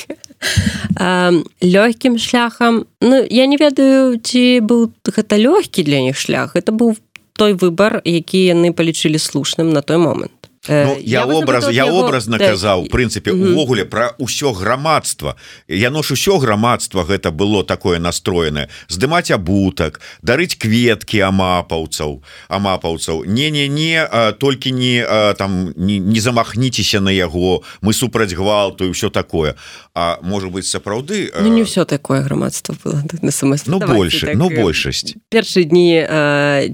[1.62, 6.56] лёгкім шляхам Ну я не ведаю ці быў гэта лёгкі для них шлях.
[6.56, 6.98] Это быў
[7.36, 12.06] той выбор які яны палічылі слушным на той момант ну, я, я образ я яго...
[12.06, 12.52] образно да.
[12.52, 15.36] казаў прынцыпе увогуле про ўсё грамадства
[15.68, 23.26] яно ж усё грамадства гэта было такое настроенае здымаць абутак дарыць кветкі амапаўцаў амапаўцаў.
[23.26, 24.08] Не не не
[24.40, 25.06] толькі не
[25.38, 29.56] там не, не замахніцеся на яго мы супраць гвалту і ўсё такое.
[29.96, 34.36] А может быть сапраўды ну, не ўсё такое грамадства было на сам ну больше так,
[34.36, 36.04] ну большасць першы дні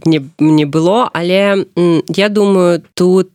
[0.06, 1.66] не, не было але
[2.10, 3.30] я думаю тут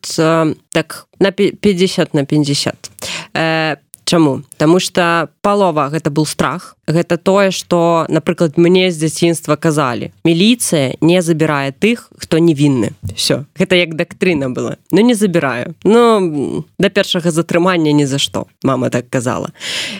[0.73, 2.91] так на 50 на 50
[3.35, 6.77] э, Чаму Таму что палова гэта был страх.
[6.87, 13.45] Гэта тое что напрыклад мне з дзяцінства казалі міліцыя не забірае тых хто невінны все
[13.59, 14.79] гэта як дактрына была.
[14.95, 16.23] Но ну, не забіраю но
[16.79, 19.51] да першага затрымання ні за што мама так казала.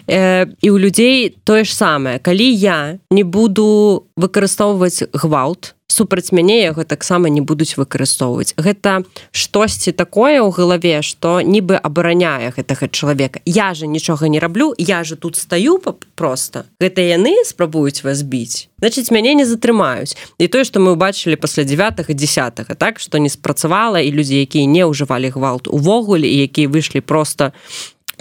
[0.07, 2.19] Э, і у людзей тое ж самае.
[2.23, 8.55] Калі я не буду выкарыстоўваць гвалт супраць мяне яго таксама не будуць выкарыстоўваць.
[8.59, 13.41] Гэта штосьці такое ў галаве что нібы абараняе гэтага чалавека.
[13.45, 15.81] Я же нічога не раблю я же тут стаю
[16.15, 18.69] просто гэта яны спрабуюць вас біць?
[18.79, 20.17] Значитчыць мяне не затрымаюць.
[20.39, 24.67] І тое что мы убачылі пасля 9 10 так что не спрацавала і людзі якія
[24.67, 27.53] не ўжывалі гвалт увогуле і якія выйшлі просто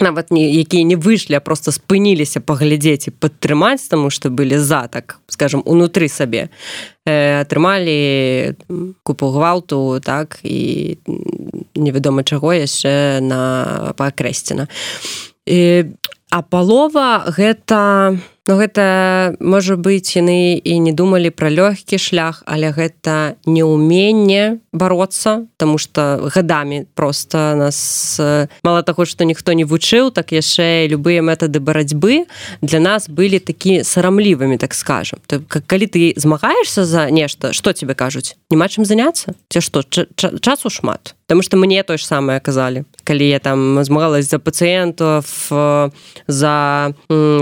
[0.00, 4.86] нават не якія не выйшлі а просто спыніліся паглядзець і падтрымаць таму што былі за
[4.88, 6.48] так скажем унутры сабе.
[7.06, 8.56] Э, атрымалі
[9.02, 10.98] купу гвалту так і
[11.74, 14.68] невядома чаго яшчэ на паакрэсціна
[16.36, 18.12] а палова гэта
[18.46, 25.50] Ну гэта можа быць яны і не думалі пра лёгкі шлях, але гэта неуменне бороться,
[25.56, 28.20] Таму што гадамі просто нас
[28.62, 32.30] мала таго, што ніхто не вучыў, так яшчэ любыя метады барацьбы
[32.62, 35.18] для нас былі такі сарамлівымі, так скажем.
[35.66, 41.16] калі ты змагаешься за нешта, што тебе кажуць, няма чым заняцца, ці што часу шмат.
[41.26, 45.24] Таму што мне тое ж самае казалі калі я там змагалась за пацыентов
[46.26, 46.54] за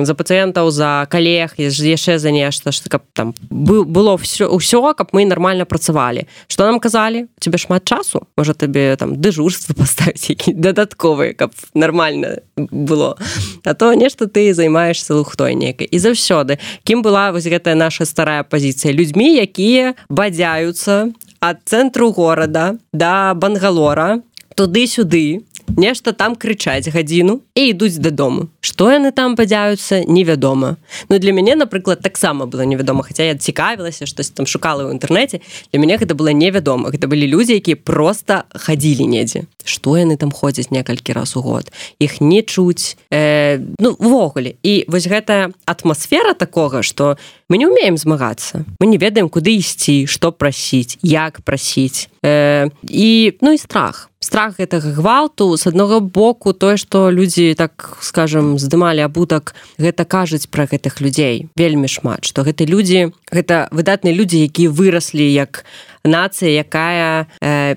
[0.05, 5.25] за пацыентаў за калег яшчэ за нешта што каб там было все ўсё каб мы
[5.25, 6.29] нармальна працавалі.
[6.47, 7.27] Что нам казалі?
[7.41, 8.29] Тебе шмат часу?
[8.37, 13.17] Можа табе там дэжурства паставіць які дадатковыя каб нормально было.
[13.65, 16.59] А то нешта ты займаешься лухтой некай і заўсёды.
[16.85, 18.93] Кім была вось гэтая наша старая пазіцыя?
[18.93, 24.23] Людзьмі якія бадзяюцца ад цэнтру горада да бангалора
[24.57, 25.45] туды-сюды
[25.77, 28.49] нешта там крычаць гадзіну і ідуць дадому.
[28.61, 30.77] Што яны там падзяюцца невядома.
[31.09, 35.41] Ну для мяне напрыклад таксама было невядома хаця я цікавілася штось там шукала ў інтэрнэце.
[35.73, 36.91] Для мяне гэта было невядома.
[36.91, 39.45] Гэта былі людзі якія просто хадзілі недзе.
[39.65, 41.71] Што яны там ходзяць некалькі раз у год?
[41.99, 42.97] Іх не чуць.
[43.11, 44.55] Э, ну увогуле.
[44.63, 47.17] І вось гэтая атмасфера такога что
[47.49, 48.65] мы не умеем змагацца.
[48.81, 52.09] Мы не ведаем куды ісці што прасіць як прасіць.
[52.23, 55.53] Э, і ну і страх страх гэтага гвалту.
[55.57, 61.49] З аднаго боку тое што людзі так скажем здымалі абутак гэта кажуць пра гэтых людзей
[61.57, 65.65] вельмі шмат што гэта людзі гэта выдатныя людзі якія выраслі як
[66.05, 67.77] нацыя якая э,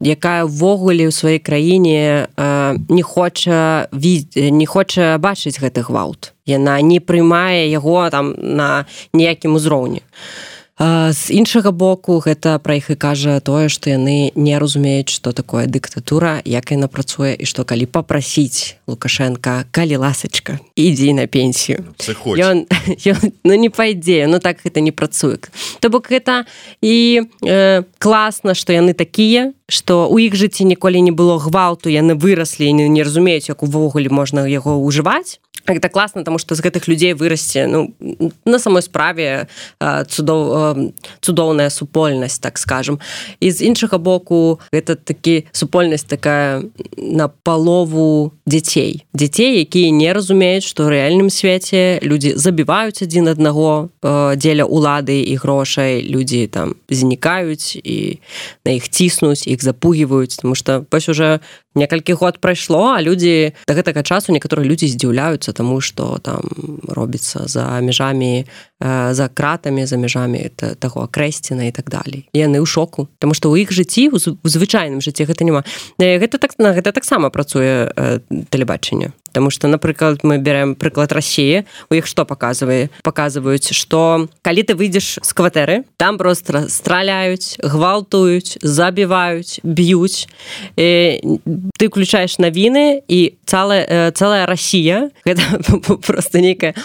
[0.00, 6.34] якая ўвогуле ў сваёй краіне э, не хоча не хоча бачыць гэты гвалт.
[6.46, 10.02] Яна не прымае яго там на ніякім узроўні
[10.78, 15.70] з іншага боку гэта пра іх і кажа тое што яны не разумеюць што такое
[15.70, 21.86] дыктатура як яна працуе і што калі папрасіць лукашенко калі ласачка ідзі на пенсію.
[22.26, 22.66] Ён,
[23.14, 25.38] ён, ну не пайдзе ну так гэта не працуе.
[25.78, 26.42] То бок гэта
[26.82, 32.18] і э, класна што яны такія што у іх жыцці ніколі не было гвалту яны
[32.18, 36.88] выраслі не, не разумеюць як увогуле можна яго ўжываць гэта класна тому что з гэтых
[36.88, 37.94] людзей вырасце ну
[38.44, 39.48] на самой справе
[39.80, 43.00] цудоў цудоўная супольнасць так скажем.
[43.40, 46.62] І з іншага боку это такі супольнасць такая
[46.96, 53.88] на палову дзяцей дзяцей якія не разумеюць што рэальным свеце людзі забіваюць адзін аднаго
[54.36, 58.20] дзеля улады і грошай людзі там знікаюць і
[58.64, 61.40] на іх ціснуць іх запугіваюць тому что пось уже
[61.74, 64.86] некалькі год прайшло а людзі да гэтага часу некаторыя людзі
[65.44, 66.42] здзіўляюцца таму што там
[66.88, 68.44] робіцца за мяжамі э,
[68.84, 72.28] за кратамі за мяжамі таго крэсціна і так далей.
[72.36, 75.64] Яны ў шоку Таму што ў іх жыцці у звычайным жыцці гэта няма.
[75.96, 77.88] Гэта так на гэта таксама працуе
[78.52, 79.16] тэлебачанне.
[79.34, 82.92] Таму што напрыклад мы берем прыклад рассіі у іх што паказвае?
[83.02, 90.28] Паказваюць што калі ты выйдзеш з кватэры там просто страляюць гвалтуюць забіваюць б'юць.
[90.76, 95.42] Ты включаеш навіны і цалая цэлая Росія гэта
[96.04, 96.78] просто нейкая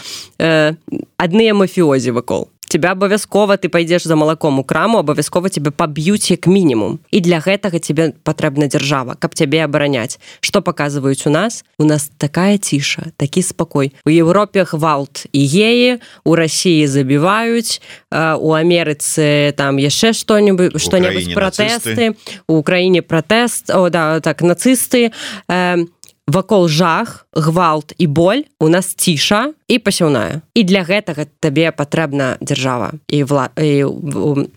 [1.19, 1.53] адныя
[1.89, 6.99] мафіозі вакол тебя абавязкова ты пойдзеш за малаком у краму абавязкова тебе паб'юць як мінімум
[7.09, 10.19] і для гэтага тебе патрэбна дзяржава каб цябе абараняць.
[10.39, 11.65] Что показваюць у нас?
[11.79, 13.93] У нас такая ціша такі спакой.
[14.05, 17.81] У Европе гвалт і геі у Росіі забіваюць
[18.13, 22.13] у Амерыцы там яшчэ что-нибудь что-нибудь пратэсты
[22.45, 25.09] у Украіне пратэст о да так нацысты.
[25.49, 25.89] У
[26.29, 32.41] вакол жах гвалт і боль у нас ціша і пасяўная і для гэтага табе патрэбна
[32.41, 33.85] дзяржава і вла і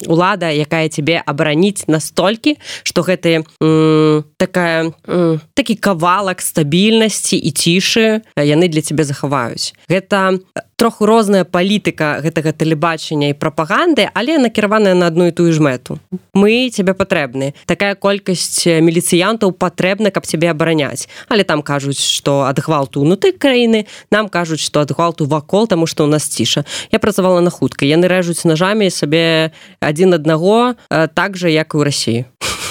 [0.09, 3.45] улада якая цябе абараніць настолькі што гэты
[4.41, 9.77] такая м, такі кавалак стабільнасці і цішы яны для цябе захаваюць.
[9.89, 10.41] Гэта
[10.77, 16.01] троху розная палітыка гэтага тэлебачання і прапаганды але накіраваная на одну і тую ж мэту.
[16.35, 17.55] Мы цябе патрэбны.
[17.67, 21.07] Такая колькасць міліцыянтаў патрэбна каб цябе абараняць.
[21.29, 25.85] Але там кажуць што ад гвалту унуты краіны нам кажуць што ад гвалту вакол таму
[25.85, 26.65] што ў нас ціша.
[26.89, 29.53] Я працавала на хутка яны рэжуць нажамі сабе
[29.85, 32.21] адзін аднаго так жа як і ў рассіі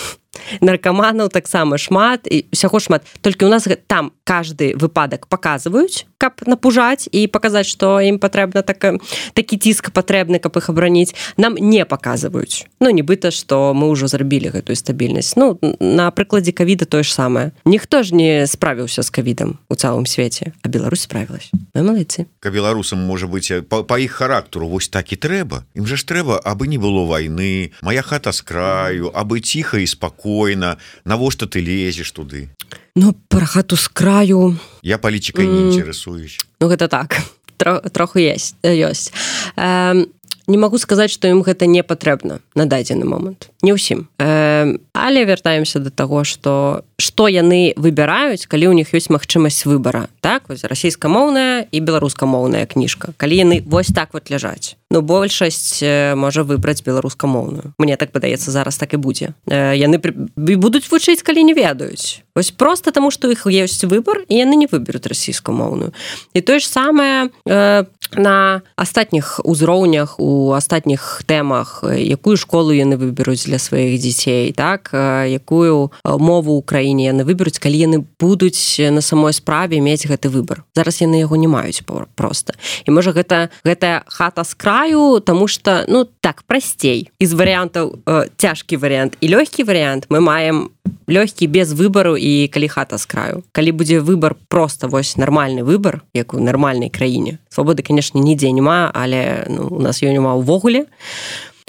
[0.66, 3.06] наркаманаў таксама шмат і усяго шмат.
[3.22, 9.02] Толькі у нас там каждый выпадак показваюць каб напужаць і паказаць што ім патрэбна так
[9.34, 12.70] такі ціск патрэбны каб іх абараніць нам не паказваюць.
[12.78, 15.34] Ну нібыта што мы ўжо зрабілі гэтую стабільнасць.
[15.34, 17.58] Ну на прыкладзе кавіда тое ж самае.
[17.66, 21.50] Ніхто ж не справіўся з кавідам у цалым свеце а Беларусь справілась.
[21.74, 22.28] Малайцы.
[22.40, 25.66] Ка беларусам можа быць па, па іх характару вось так і трэба.
[25.74, 29.88] Ім жа ж трэба абы не было вайны моя хата з краю абы ціха і
[29.88, 30.78] спакойна.
[31.06, 32.50] Навошта ты лезеш туды?
[32.96, 34.60] Ну пра хату з краю.
[34.84, 35.72] Я палічыкай не
[36.12, 37.18] інтэресуюсь Ну гэта так.
[37.94, 39.12] Троху есть ёсць
[39.56, 40.06] э,
[40.48, 45.26] не магу сказаць што ім гэта не патрэбна на дадзены момант не ўсім э, але
[45.26, 50.66] вяртаемся до таго что што яны выбіраюць калі ў них ёсць магчымасць выбора так вось
[50.66, 53.14] расійскамоўная і беларускамоўная кніжка.
[53.18, 55.80] Калі яны вось так вот ляжаць ну большасць
[56.16, 57.74] можа выбраць беларускамоўную.
[57.80, 59.34] Мне так падаецца зараз так і будзе.
[59.48, 59.98] Яны
[60.36, 62.22] будуць вучыць калі не ведаюць.
[62.36, 65.92] Вось просто таму што іх ёсць выбор і яны не выберуць расійскамоўную.
[66.36, 67.84] І тое ж самае э,
[68.18, 75.92] на астатніх узроўнях у астатніх тэмах якую школу яны выберуць для сваіх дзяцей так якую
[76.04, 81.24] мову краіне яны выберуць калі яны будуць на самой справе мець гэты выбор зараз яны
[81.24, 81.84] яго не маюць
[82.16, 82.54] просто
[82.86, 88.26] і можа гэта гэтая хата з краю тому что ну так прасцей из вариантаў э,
[88.38, 90.70] цяжкі вариант і лёгкі вариант мы маем
[91.08, 93.44] лёгкі без выбару і калі хата з краю.
[93.52, 98.92] Калі будзе выбор просто вось нармальны выбор як у нармальнай краіне свабоды конечно нідзе няма
[98.94, 100.86] але ну, у нас ее няма увогуле.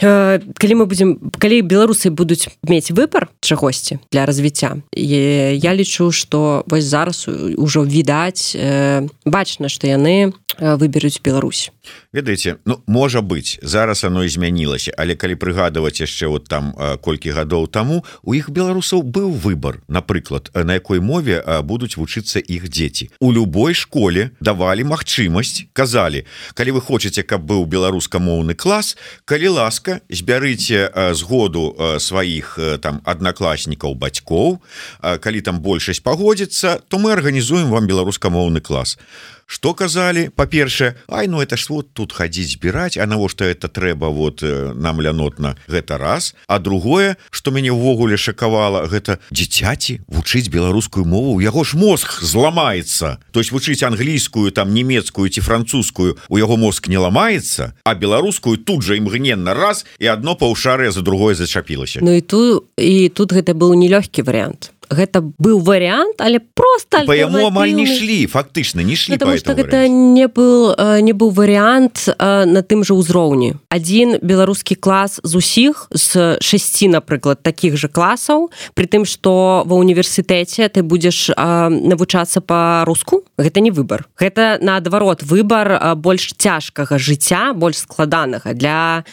[0.00, 6.64] Э, калі мы будем калі беларусы будуць мець выбор чагосьці для развіцця я лічу что
[6.66, 11.72] вось зараз ужо відаць э, бачна что яны выберуць Беларусь
[12.12, 17.66] ведаеце Ну можа быть зараз оно змянілася але калі прыгадваць яшчэ вот там колькі гадоў
[17.66, 23.10] таму у іх беларусаў быў выбор напрыклад на якой мове будуць вучыцца іх дзеці.
[23.20, 30.00] У любой школе давалі магчымасць казалі калі вы хочаце каб быў беларускамоўны клас калі ласка
[30.10, 34.60] збярыце згоду сваіх там аднакласнікаў бацькоў
[35.00, 38.98] калі там большасць пагодзіцца то мы арганізуем вам беларускамоўны клас
[39.46, 44.08] что казалі па-першае Ай ну это ж вот тут хадзіць збіраць А навошта это трэба
[44.08, 50.48] вот э, нам лянотна гэта раз а другое что мяне ўвогуле шакавала гэта дзіцяці вучыць
[50.48, 56.38] беларускую мову яго ж мозг зламаецца то есть вучыць англійскую там нямецкую ці французскую у
[56.38, 61.34] яго мозг не ламаецца а беларускую тут же імгненна раз і одно паўшарыя за другое
[61.34, 62.00] зачапілася.
[62.02, 67.16] Ну і ту і тут гэта быў нелёгкі варыянт гэта быў варыянт але просто по
[67.16, 72.08] яму амаль не шлі фактычна не шлі потому что гэта не был не быў варыянт
[72.18, 78.50] на тым жа ўзроўні один беларускі клас з усіх з шасці напрыклад таких же класаў
[78.74, 85.96] при тым что ва універсітэце ты будзеш навучацца по-руску гэта не выбор гэта наадварот выбор
[85.96, 89.04] больш цяжкага жыцця больш складанага для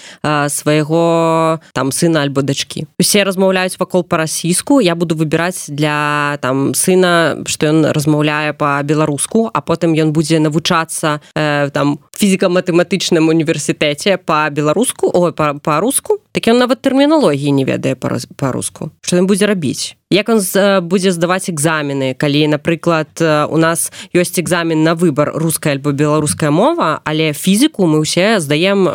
[0.49, 7.43] свайго там сына альбо дачки усе размаўляюць вакол па-расійску я буду выбіраць для там сына
[7.45, 15.31] что ён размаўляе по-беларуску а потым ён будзе навучацца э, там фізіка-матэматычным універсітэце по-беларуску о
[15.31, 18.91] па-руску так ён нават тэрміналогіі не ведае па-руску.
[19.01, 19.95] Что ён будзе рабіць?
[20.11, 20.41] Як он
[20.87, 27.01] будзе здаваць экзамены калі напрыклад у нас ёсць экзамен на выбор руская альбо беларуская мова
[27.03, 28.85] але фізіку мы ўсе здаем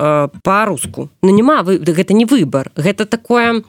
[0.43, 1.11] па-руску.
[1.23, 3.63] Ну няма вы гэта не выбор гэта такое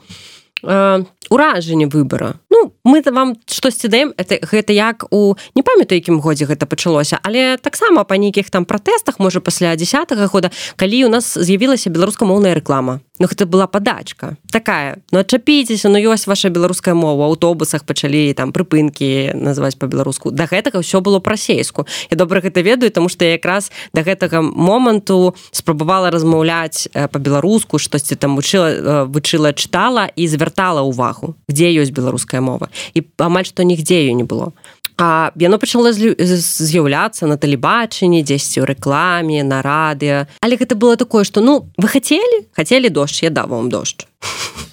[0.62, 6.20] э, уражанне выбора ну мы вам штосьці даем это гэта як у не памятаю якім
[6.20, 11.08] годзе гэта пачалося але таксама па нейкіх там пратэстах можа пасля десятого года калі у
[11.08, 16.94] нас з'явілася беларускамоўная реклама Ну гэта была падачка такая ну адчапіцеся ну ёсць ваша беларуская
[16.94, 22.60] мова аўтобусах пачалі там прыпынкі называць по-беларуску да гэтага ўсё было прасейску я добра гэта
[22.60, 30.08] ведаю тому что якраз да гэтага моманту спрабавала размаўляць по-беларуску штосьці там вучыла вучыла чытала
[30.12, 32.68] і звяртала увагу где ёсць беларуская мова.
[32.94, 34.52] І амаль што нігдзе ее не было
[34.98, 40.24] А яно пачало з'яўляцца на тэлебачанні дзесьці ў рэкламе на радыё.
[40.40, 42.48] Але гэта было такое что ну вы хацелі?
[42.56, 44.08] Хацелі дождж я даў вам дождж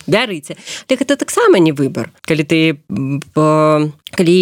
[0.08, 0.56] бярыце
[0.88, 2.60] так гэта таксама не выбор калі ты
[4.14, 4.42] калі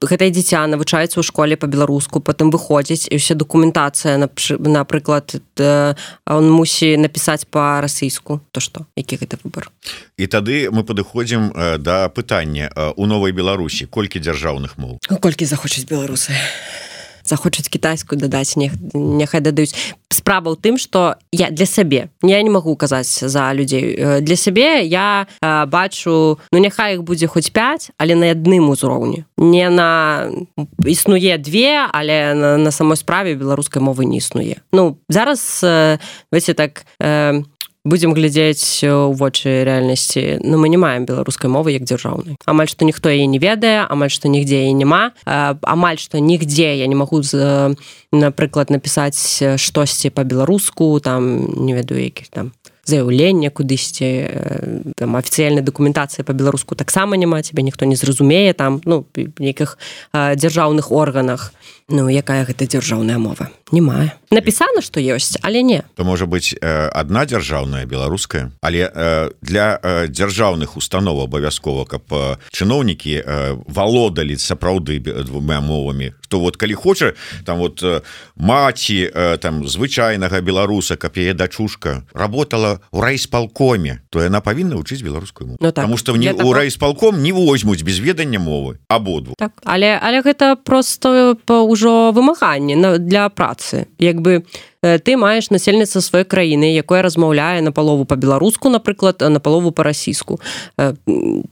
[0.00, 5.36] гэтае дзіця навучаецца ў школе по-беларуску потым выходзіць і ўся дакументацыя напрыклад
[6.26, 8.86] он мусі напісаць па-расійску то што?
[8.96, 9.68] Які гэта выбор
[10.16, 13.86] і тады мы падыходзім да пытання у новай беларусі.
[13.86, 14.98] Колькі дзяржаўных моў?
[15.20, 16.32] Колькі захочуць беларусы
[17.30, 19.74] захочуць кітайскую дадаць не няхай дадаюць
[20.10, 24.20] справа ў тым что я для сябе я не магу казаць за людзей.
[24.20, 29.24] Для сябе я бачу ну няхай іх будзе хоць 5 але на адным узроўні.
[29.38, 30.28] Не на
[30.82, 34.58] існуе две але на, на самой справе беларускай мовы не існуе.
[34.74, 35.62] Ну зараз
[36.34, 36.84] вese так
[37.84, 42.36] будзем глядзець у вочы рэальнасці ну, мы не маем беларускай мовы як дзяржаўнай.
[42.44, 45.16] Амаль што ніхто яе не ведае амаль што нігдзе і няма.
[45.24, 47.72] Амаль што нігдзе я не магу з
[48.12, 52.52] напрыклад напісаць штосьці по-беларуску там не ведаю якіх там
[52.84, 59.06] заяўлення кудысьці там афіцыяльнай дакументацыі па-беларуску таксама няма цябе ніхто не зразумее там ну
[59.38, 59.78] нейкіх
[60.12, 61.52] дзяржаўных органах
[61.90, 63.50] ну якая гэта дзяржаўная мова?
[63.70, 65.82] Не мае напісана што ёсць але не.
[65.94, 68.50] То можа быть одна дзяржаўная беларуская.
[68.62, 68.90] Але
[69.42, 72.06] для дзяржаўных установ абавязкова каб
[72.50, 73.22] чыноўнікі
[73.66, 76.14] валодалі сапраўды двумя мовамі.
[76.28, 77.12] То вот калі хоча
[77.44, 77.82] там вот
[78.36, 79.10] маці
[79.42, 85.72] там звычайнага беларуса каб яе дачушка работала у райсполкоме то яна павінна вучыць беларускую ну,
[85.72, 90.22] так, потому что не у райсполком не возьмуць без ведання мовы абодву так, але але
[90.22, 93.88] гэта просто по ўжо вымаганні для працы.
[93.96, 94.44] Як бы
[94.82, 100.40] ты маеш насельніцтва сваёй краіны якое размаўляе на палову по-беларуску напрыклад на палову по-расійску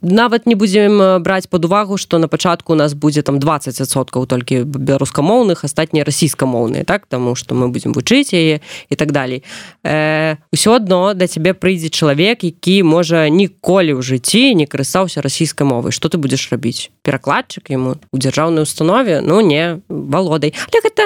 [0.00, 4.64] нават не будзем браць под увагу что на пачатку у нас будзе там 20соткаў толькі
[4.64, 7.06] беларускамоўных астатнія расійскамоўныя так?
[7.06, 9.44] Тому что мы будзем вучыць яе і так далей
[9.84, 15.92] ўсё адно да цябе прыйдзе чалавек які можа ніколі ў жыцці не карыстаўся расійскай мовай
[15.92, 21.02] что ты будзеш рабіць перакладчык ему у дзяржаўнай установе ну не валодай але гэта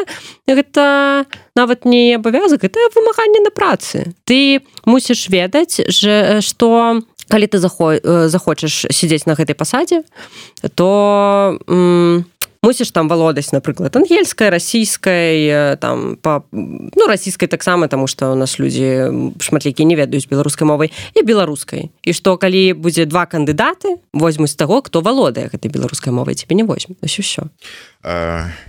[0.47, 4.14] гэта нават не абавязак это вымаганне на працы.
[4.24, 7.96] Ты мусіш ведаць же что калі ты захо
[8.28, 10.05] захочаш сядзець на гэтай пасадзе
[10.74, 11.59] то
[12.62, 18.58] мусіш там валодаць напрыклад ангельская расійскай там по ну расійскай таксама тому что у нас
[18.60, 21.90] людзі шматлікі не ведаюць беларускай мовай і беларускай.
[22.06, 26.62] І што калі будзе два кандыдаты возьмуць таго хто валодае гэтай беларускай мовай тебе не
[26.62, 27.50] возьме ўсё.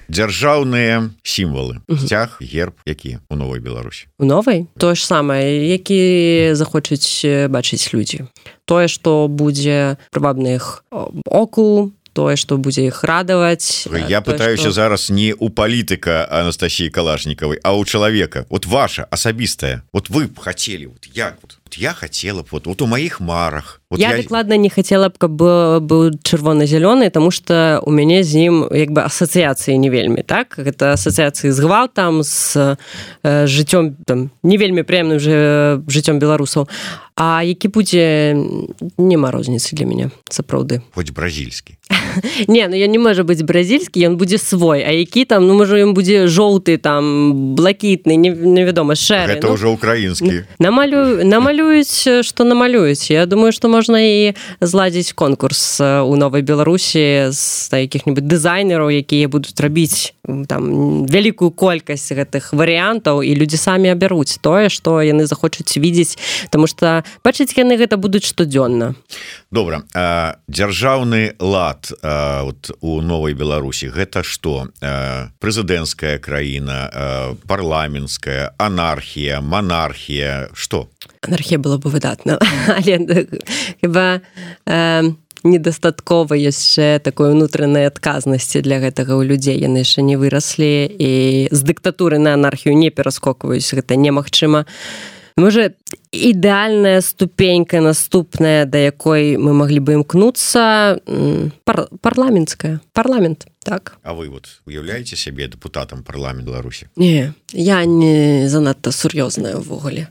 [0.10, 1.86] Дзяржаўныя сімвалы.
[1.86, 4.10] Сцяг герб які у новой беларусі?
[4.18, 4.66] У новай?
[4.78, 8.26] Тое ж самае які захочуць бачыць людзі.
[8.66, 10.82] Тое што будзе прывабных
[11.30, 14.72] оку тое што будзе іх радаваць я пытаюся што...
[14.72, 18.46] зараз не у палітыка Анастасіі калашнікавай а у чалавека.
[18.50, 19.84] Вот ваша асабістая.
[19.94, 23.82] Вот вы б хацелі вот як вот я хотела б вот, вот у моих марах.
[23.90, 28.46] Вот я, я дакладна не хотела б каб быў чырвона-зялёны тому что у мяне з
[28.46, 30.56] ім як бы асацыяцыі не вельмі так?
[30.58, 32.78] Гэта асацыяцыі з гвалтам з
[33.24, 36.68] э, жыццём там не вельмі прыемным же жыццём беларусаў.
[37.16, 38.34] А які будзе
[38.98, 40.82] няма розніцы для мяне сапраўды.
[40.94, 41.78] Хоць бразільскі
[42.48, 44.84] не ну я не можа быць бразільскі ён будзе свой.
[44.84, 49.74] А які там ну можа ён будзе жоўты там блакітны невядома шэр это ну, ўжо
[49.74, 57.32] украінскі намалю намалююць што намалююць Я думаю што можна і зладзіць конкурс у новай беларусі
[57.32, 60.14] з якіх-нибудь дызайнераў якія будуць рабіць
[60.48, 66.18] там вялікую колькасць гэтых варыянтаў і людзі самі абяруць тое што яны захочуць видзець
[66.50, 68.96] тому что бачыць яны гэта будуць штодзённа
[69.52, 69.84] добра
[70.48, 74.68] дзяржаўны лад вот у новой беларусі гэта что?
[75.40, 76.92] Прэзідэнцкая краіна
[77.48, 80.90] парламенская анархія монархія что
[81.22, 82.40] анархія было бы выдатна
[83.82, 84.22] хіба
[85.44, 89.60] недастаткова яшчэ такой унутранай адказнасці для гэтага ў людзей.
[89.60, 91.12] Яны яшчэ не выраслі і
[91.52, 93.68] з дыктатуры на анархію не пераскокваюць.
[93.76, 94.66] Гэта немагчыма.
[95.36, 95.76] Можа
[96.14, 101.02] ідэальная ступенька наступная да якой мы маглі бы імкнуцца
[101.66, 103.98] пар парламенцкая парламент так.
[104.04, 110.08] А вы вот уяўляеце сябе депутатам парламент беларусі не я не занадта сур'ёзная ўвогуле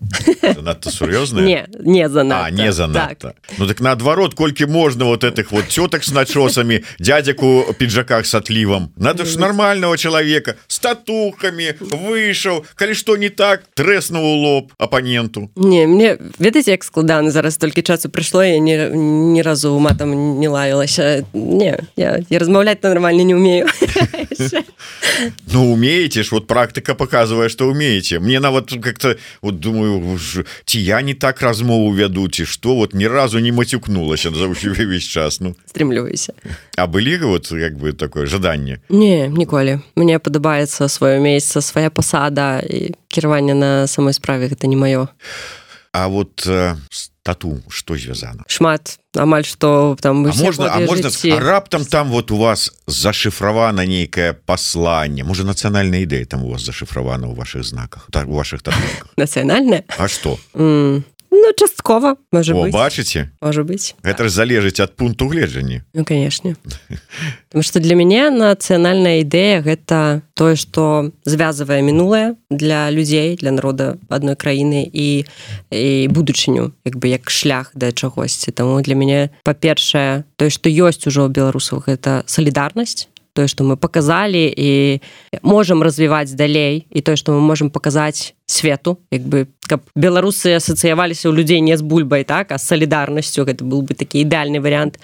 [0.62, 3.36] надта сур'ёзна не не за не за так.
[3.59, 8.90] ну так наадварот колькі можна вот этих вот цётак с начосамі дядзяку піджаках с атлівам
[8.96, 15.86] надо ж нормального человека с татухами выйшаў калі што не так трэснуў лоб апаненту не
[15.93, 21.24] мне ведаеце як складаны зараз толькі часу прыйшло я не ні разу матам не лаялася.
[21.32, 23.66] Не я, я размаўляць нормально не умею.
[25.53, 28.18] Ну умеете ж вот практыка показывае что умеете.
[28.18, 30.18] Мне нават как-то вот думаю
[30.64, 34.47] ці я не так размову вядуць і что вот ни разу не мацюкнулася за
[34.84, 35.55] весь час ну.
[35.66, 36.32] Стремлюся
[36.76, 39.80] а былі вот як бы такое жаданне не ніколі.
[39.97, 45.09] Мне падабаецца сваё месяца свая пасада і кіраванне на самой справе гэта не маё.
[45.09, 45.61] а
[45.93, 46.76] А вот э,
[47.22, 48.99] тату что звязано шмат.
[49.14, 55.24] Амаль что там а можно а раптам там вот у вас зашифравана нейкае послание?
[55.24, 58.62] Можа нацыянальная ідэя там у вас зашифравана у ваших знаках так у ваших
[59.16, 60.38] нацыянальная А что?
[60.55, 61.05] Mm.
[61.32, 63.96] Ну, часткова можа бачыце можа быть.
[64.04, 65.80] Гэта ж залежыць ад пункту гледжання.
[65.94, 66.56] Ну, конечно.
[67.48, 73.96] Потому что для мяне нацыянальная ідэя гэта тое что звязвае мінулае для людзей для народа
[74.12, 75.24] адной краіны і
[75.72, 81.08] і будучыню як бы як шлях да чагосьці таму для мяне па-першае тое што ёсць
[81.08, 85.00] ужо беларусаў гэта салідарнасць тое што мы показалі і
[85.42, 91.32] можам развіваць далей і тое што мы можемм паказаць свету як бы каб беларусы асацыяваліся
[91.32, 95.00] ў людзей не з бульбай так а з салідарнасцю гэта был бы такі ідэальны варыянт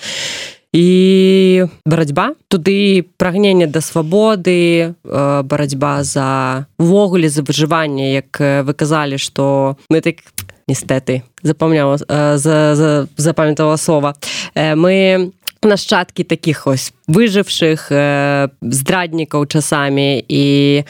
[0.76, 9.78] і барацьба туды прагненне да свабоды барацьба за увогуле за выжыванне як вы казалі што
[9.88, 10.20] мы так
[10.68, 11.96] нестэты запомняла
[12.36, 14.14] запамятала слова
[14.54, 20.84] мы нашчадкі таких ось выжывшых э, здраднікаў часамі і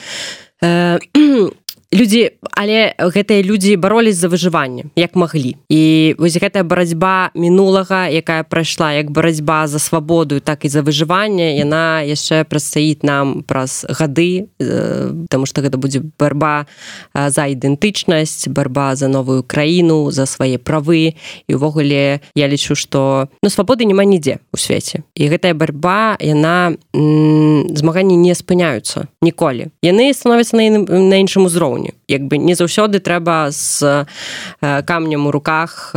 [0.63, 0.99] э,
[1.93, 5.57] людзі але гэтыя людзі баролись за выжыванне як маглі.
[5.73, 11.57] І вось гэтая барацьба мінулага якая прайшла як барацьба за свабоду так і за выжыванне
[11.57, 16.67] яна яшчэ прадстаіць нам праз гады потому что гэта будзе барба
[17.15, 21.17] за ідэнтычнасць барба за новую краіну за свае правы.
[21.49, 25.09] І увогуле я лічу что ну свабоды няма нідзе у свеце.
[25.17, 29.73] І гэтая барьба яна змаганні не спыняюцца ніколі.
[29.81, 34.07] Яны становяцца на, на іншым узроўні ўзроўню як бы не заўсёды трэба з
[34.61, 35.93] камнем у руках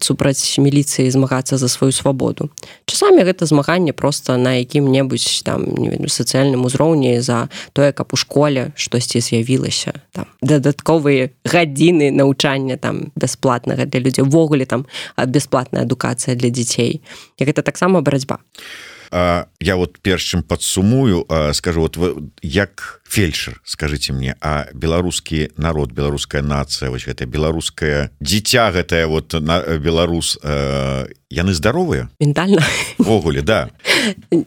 [0.00, 2.50] супраць міліцыі змагацца за сваю свабоду.
[2.86, 8.16] Часамі гэта змаганне просто на якім-небудзь там не веду сацыяльным узроўні за тое каб у
[8.16, 14.24] школе штосьці з'явілася там дадатковыя гадзіны навучання там бясплатнага для людзей.
[14.24, 14.86] Увогуле там
[15.18, 17.02] бясплатная адукацыя для дзяцей.
[17.38, 18.38] Як гэта таксама барацьба.
[18.38, 25.50] а я вот перш чым падсумую скажу вот вы як фельдшер скажите мне а беларускі
[25.56, 32.64] народ беларуская нацыя вось гэта беларускае дзіця гэтая вот на беларус яны здаровыя ментальна
[32.98, 33.70] ввогуле да.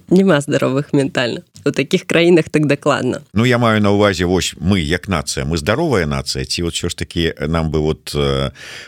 [0.10, 3.22] Няма здаровых ментальна у таких краінах так дакладна.
[3.34, 6.90] Ну я маю на увазе вось мы як нацыя мы здаровая нацыя ці вот що
[6.90, 8.16] ж таки нам бы вот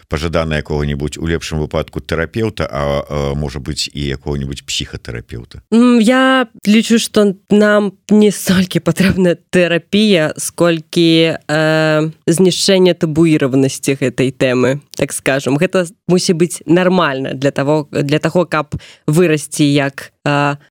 [0.07, 5.61] пожадана якого-нибудь у лепшым выпадку тэрапeuта а можа быть і якого-нибудь психхотерапeuта
[6.01, 15.13] я лічу что нам не столькі патрэбна тэрапія сколькі э, знішчэнне табуіраванасці гэтай тэмы так
[15.13, 18.75] скажем гэта мусі быць нармальна для того для таго каб
[19.07, 20.16] вырасці як э,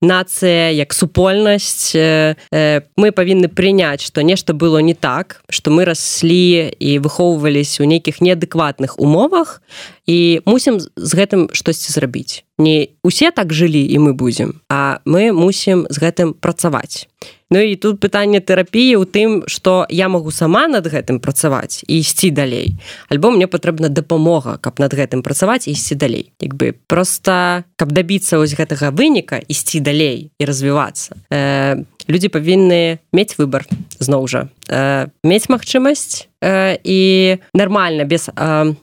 [0.03, 5.85] нацыя як супольнасць э, э, мы павінны прыняць што нешта было не так што мы
[5.85, 9.63] раслі і выхоўвались у нейкіх неадэкватных умовах
[10.07, 12.45] і мусім з гэтым штосьці зрабіць.
[12.59, 17.09] Не усе так жылі і мы будзем а мы мусім з гэтым працаваць
[17.51, 22.03] Ну і тут пытанне тэрапіі ў тым што я магу сама над гэтым працаваць і
[22.03, 22.75] ісці далей.
[23.07, 26.35] Альбо мне патрэбна дапамога каб над гэтым працаваць ісці далей.
[26.43, 31.15] Як бы просто каб дабіцца вось гэтага выніка ісці далей і развівацца.
[31.31, 33.63] Э, людзі павінны мець выбор
[34.03, 34.51] зноў жа.
[34.67, 38.75] Э, мець магчымасць э, і нармальна без э,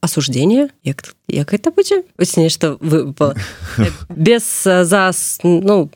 [0.00, 2.02] осуждения як як это будзе?
[2.36, 3.14] Нешта вы
[4.08, 5.12] без за
[5.44, 5.90] ну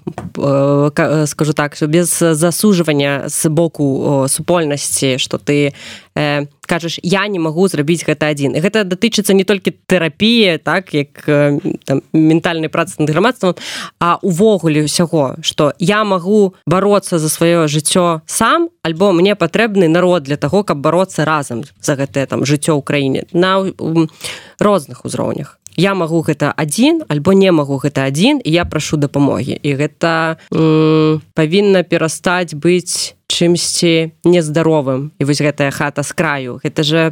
[1.26, 5.72] скажу так без засужвання з боку супольнасці что ты
[6.14, 11.24] э, кажаш я не магу зрабіць гэта адзін гэта датычыцца не толькі тэрапіі так як
[11.85, 13.55] там, ментальнай працы над грамадствам
[14.01, 20.22] а увогуле ўсяго что я магу бороться за сваё жыццё сам альбо мне патрэбны народ
[20.22, 23.61] для того каб бороться разам за гэтае там жыццё ў краіне на
[24.63, 25.59] розных узроўнях.
[25.77, 29.57] Я магу гэта адзін альбо не магу гэта адзін я прашу дапамогі.
[29.57, 30.37] І гэта
[31.35, 35.13] павінна перастаць быць чымсьці нездаровым.
[35.19, 36.61] І вось гэтая хата з краю.
[36.61, 37.03] Гэта же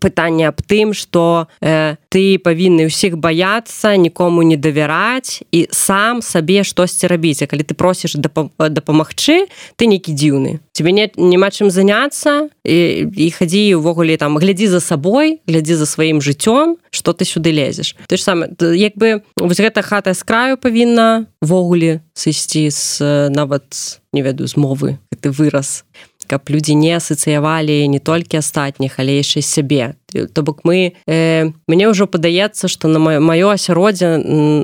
[0.00, 6.64] пытанне аб тым что э, ты павінны ўсіх баяцца нікому не давяраць і сам сабе
[6.64, 7.44] штосьці рабіць.
[7.44, 9.46] Калі ты просіш дапамагчы
[9.76, 10.60] ты некі дзіўны.
[10.72, 15.86] Тебе нет няма чым заняться і, і хадзі увогуле там глядзі за сабой глядзі за
[15.86, 17.96] сваім жыццём что ты сюды лезеш.
[18.06, 24.00] Ты ж сам як бы вось гэта хата з краю павінна ввогуле сысці з нават
[24.12, 25.84] не ведаю з мовы ты выраз
[26.28, 29.94] каб людзі не асацыявалі не толькі астатніх але яшчэ сябе
[30.32, 34.16] то бок мы э, мне ўжо падаецца что на маё асяроддзе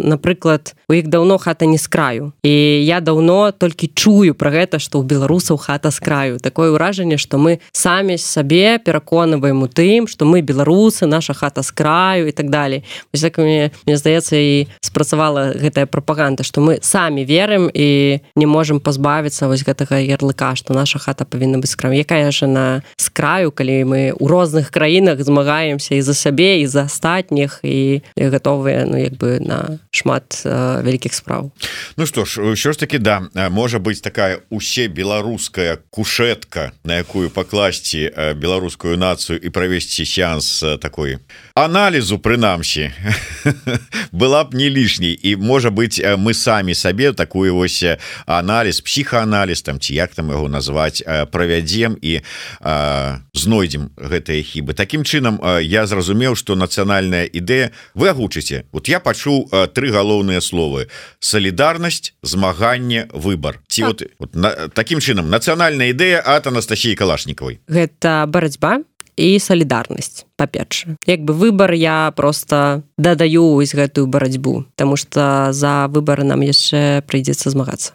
[0.09, 2.33] напрыклад у іх даўно хата не з краю.
[2.43, 6.41] І я даўно толькі чую про гэта что ў беларусаў хата з краю.
[6.41, 11.71] Такое ўражанне что мы самі сабе пераконваем у тым что мы беларусы наша хата з
[11.71, 12.85] краю і так далей.
[13.13, 18.81] Так мне мне здаецца і спрацавала гэтая прапаганда что мы самі верым і не можемм
[18.81, 23.51] пазбавіцца вось гэтага ярлыка что наша хата павінна быць крам якая же на з краю
[23.51, 28.95] калі мы у розных краінах змагаемся і за сябе і за астатніх і гатовыя ну
[28.95, 31.51] як бы на шмат э, вялікіх справ
[31.99, 37.35] Ну што ж ўсё ж таки да можа быць такая усе беларуская кушетка на якую
[37.35, 41.19] пакласці беларускую нацыю і правесці сеанс такой
[41.59, 42.95] аналізу прынамсі
[44.13, 45.19] была б не лішняй.
[45.23, 47.85] І можа быть мы самі сабе такую вось
[48.27, 52.21] аналіз психоаналіз там ці як там яго назваць правядзем і
[53.35, 54.75] знойдзем гэтыя хібы.
[54.75, 55.24] Таким чынам
[55.63, 58.65] я зразумеў что нацыянальная ідэя вы агучыце.
[58.73, 60.89] Вот я пачуў тры галоўныя словы.
[61.21, 68.27] Солідарнасць змаганне выбор ці вот, вот на, таким чынам нацыянальная ідэя от Анастасіі калашнікавай гэта
[68.29, 68.83] барацьба
[69.17, 75.87] і салідарнасць па-перша як бы выбор я просто дадаю вось гэтую барацьбу тому что за
[75.89, 77.95] выборы нам яшчэ прыйдзецца змагацца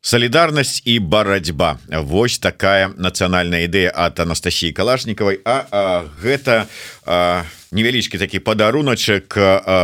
[0.00, 5.82] солідарнасць і барацьба Вось такая нацыянальная ідэя от Анастасіі калашнікавай а, а
[6.22, 6.66] гэта
[7.06, 9.36] а, невялічкі такі падаруначак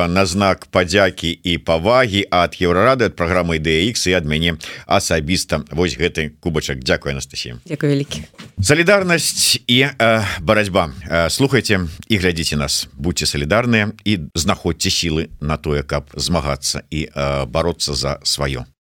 [0.09, 4.57] на знак падзякі і павагі ад еўрарады ад праграмы DX і ад мяне
[4.87, 5.65] асабіста.
[5.71, 6.81] Вось гэты кубачак.
[6.81, 7.61] Дякую Анастасія.
[7.67, 8.25] Вялікі.
[8.63, 9.87] Солідарнасць і
[10.41, 10.91] барацьба.
[11.29, 12.89] Слухайте і глядзіце нас.
[12.97, 17.09] Будьте салідарныя і знаходзьце сілы на тое каб змагацца і
[17.47, 18.65] бароться за сваё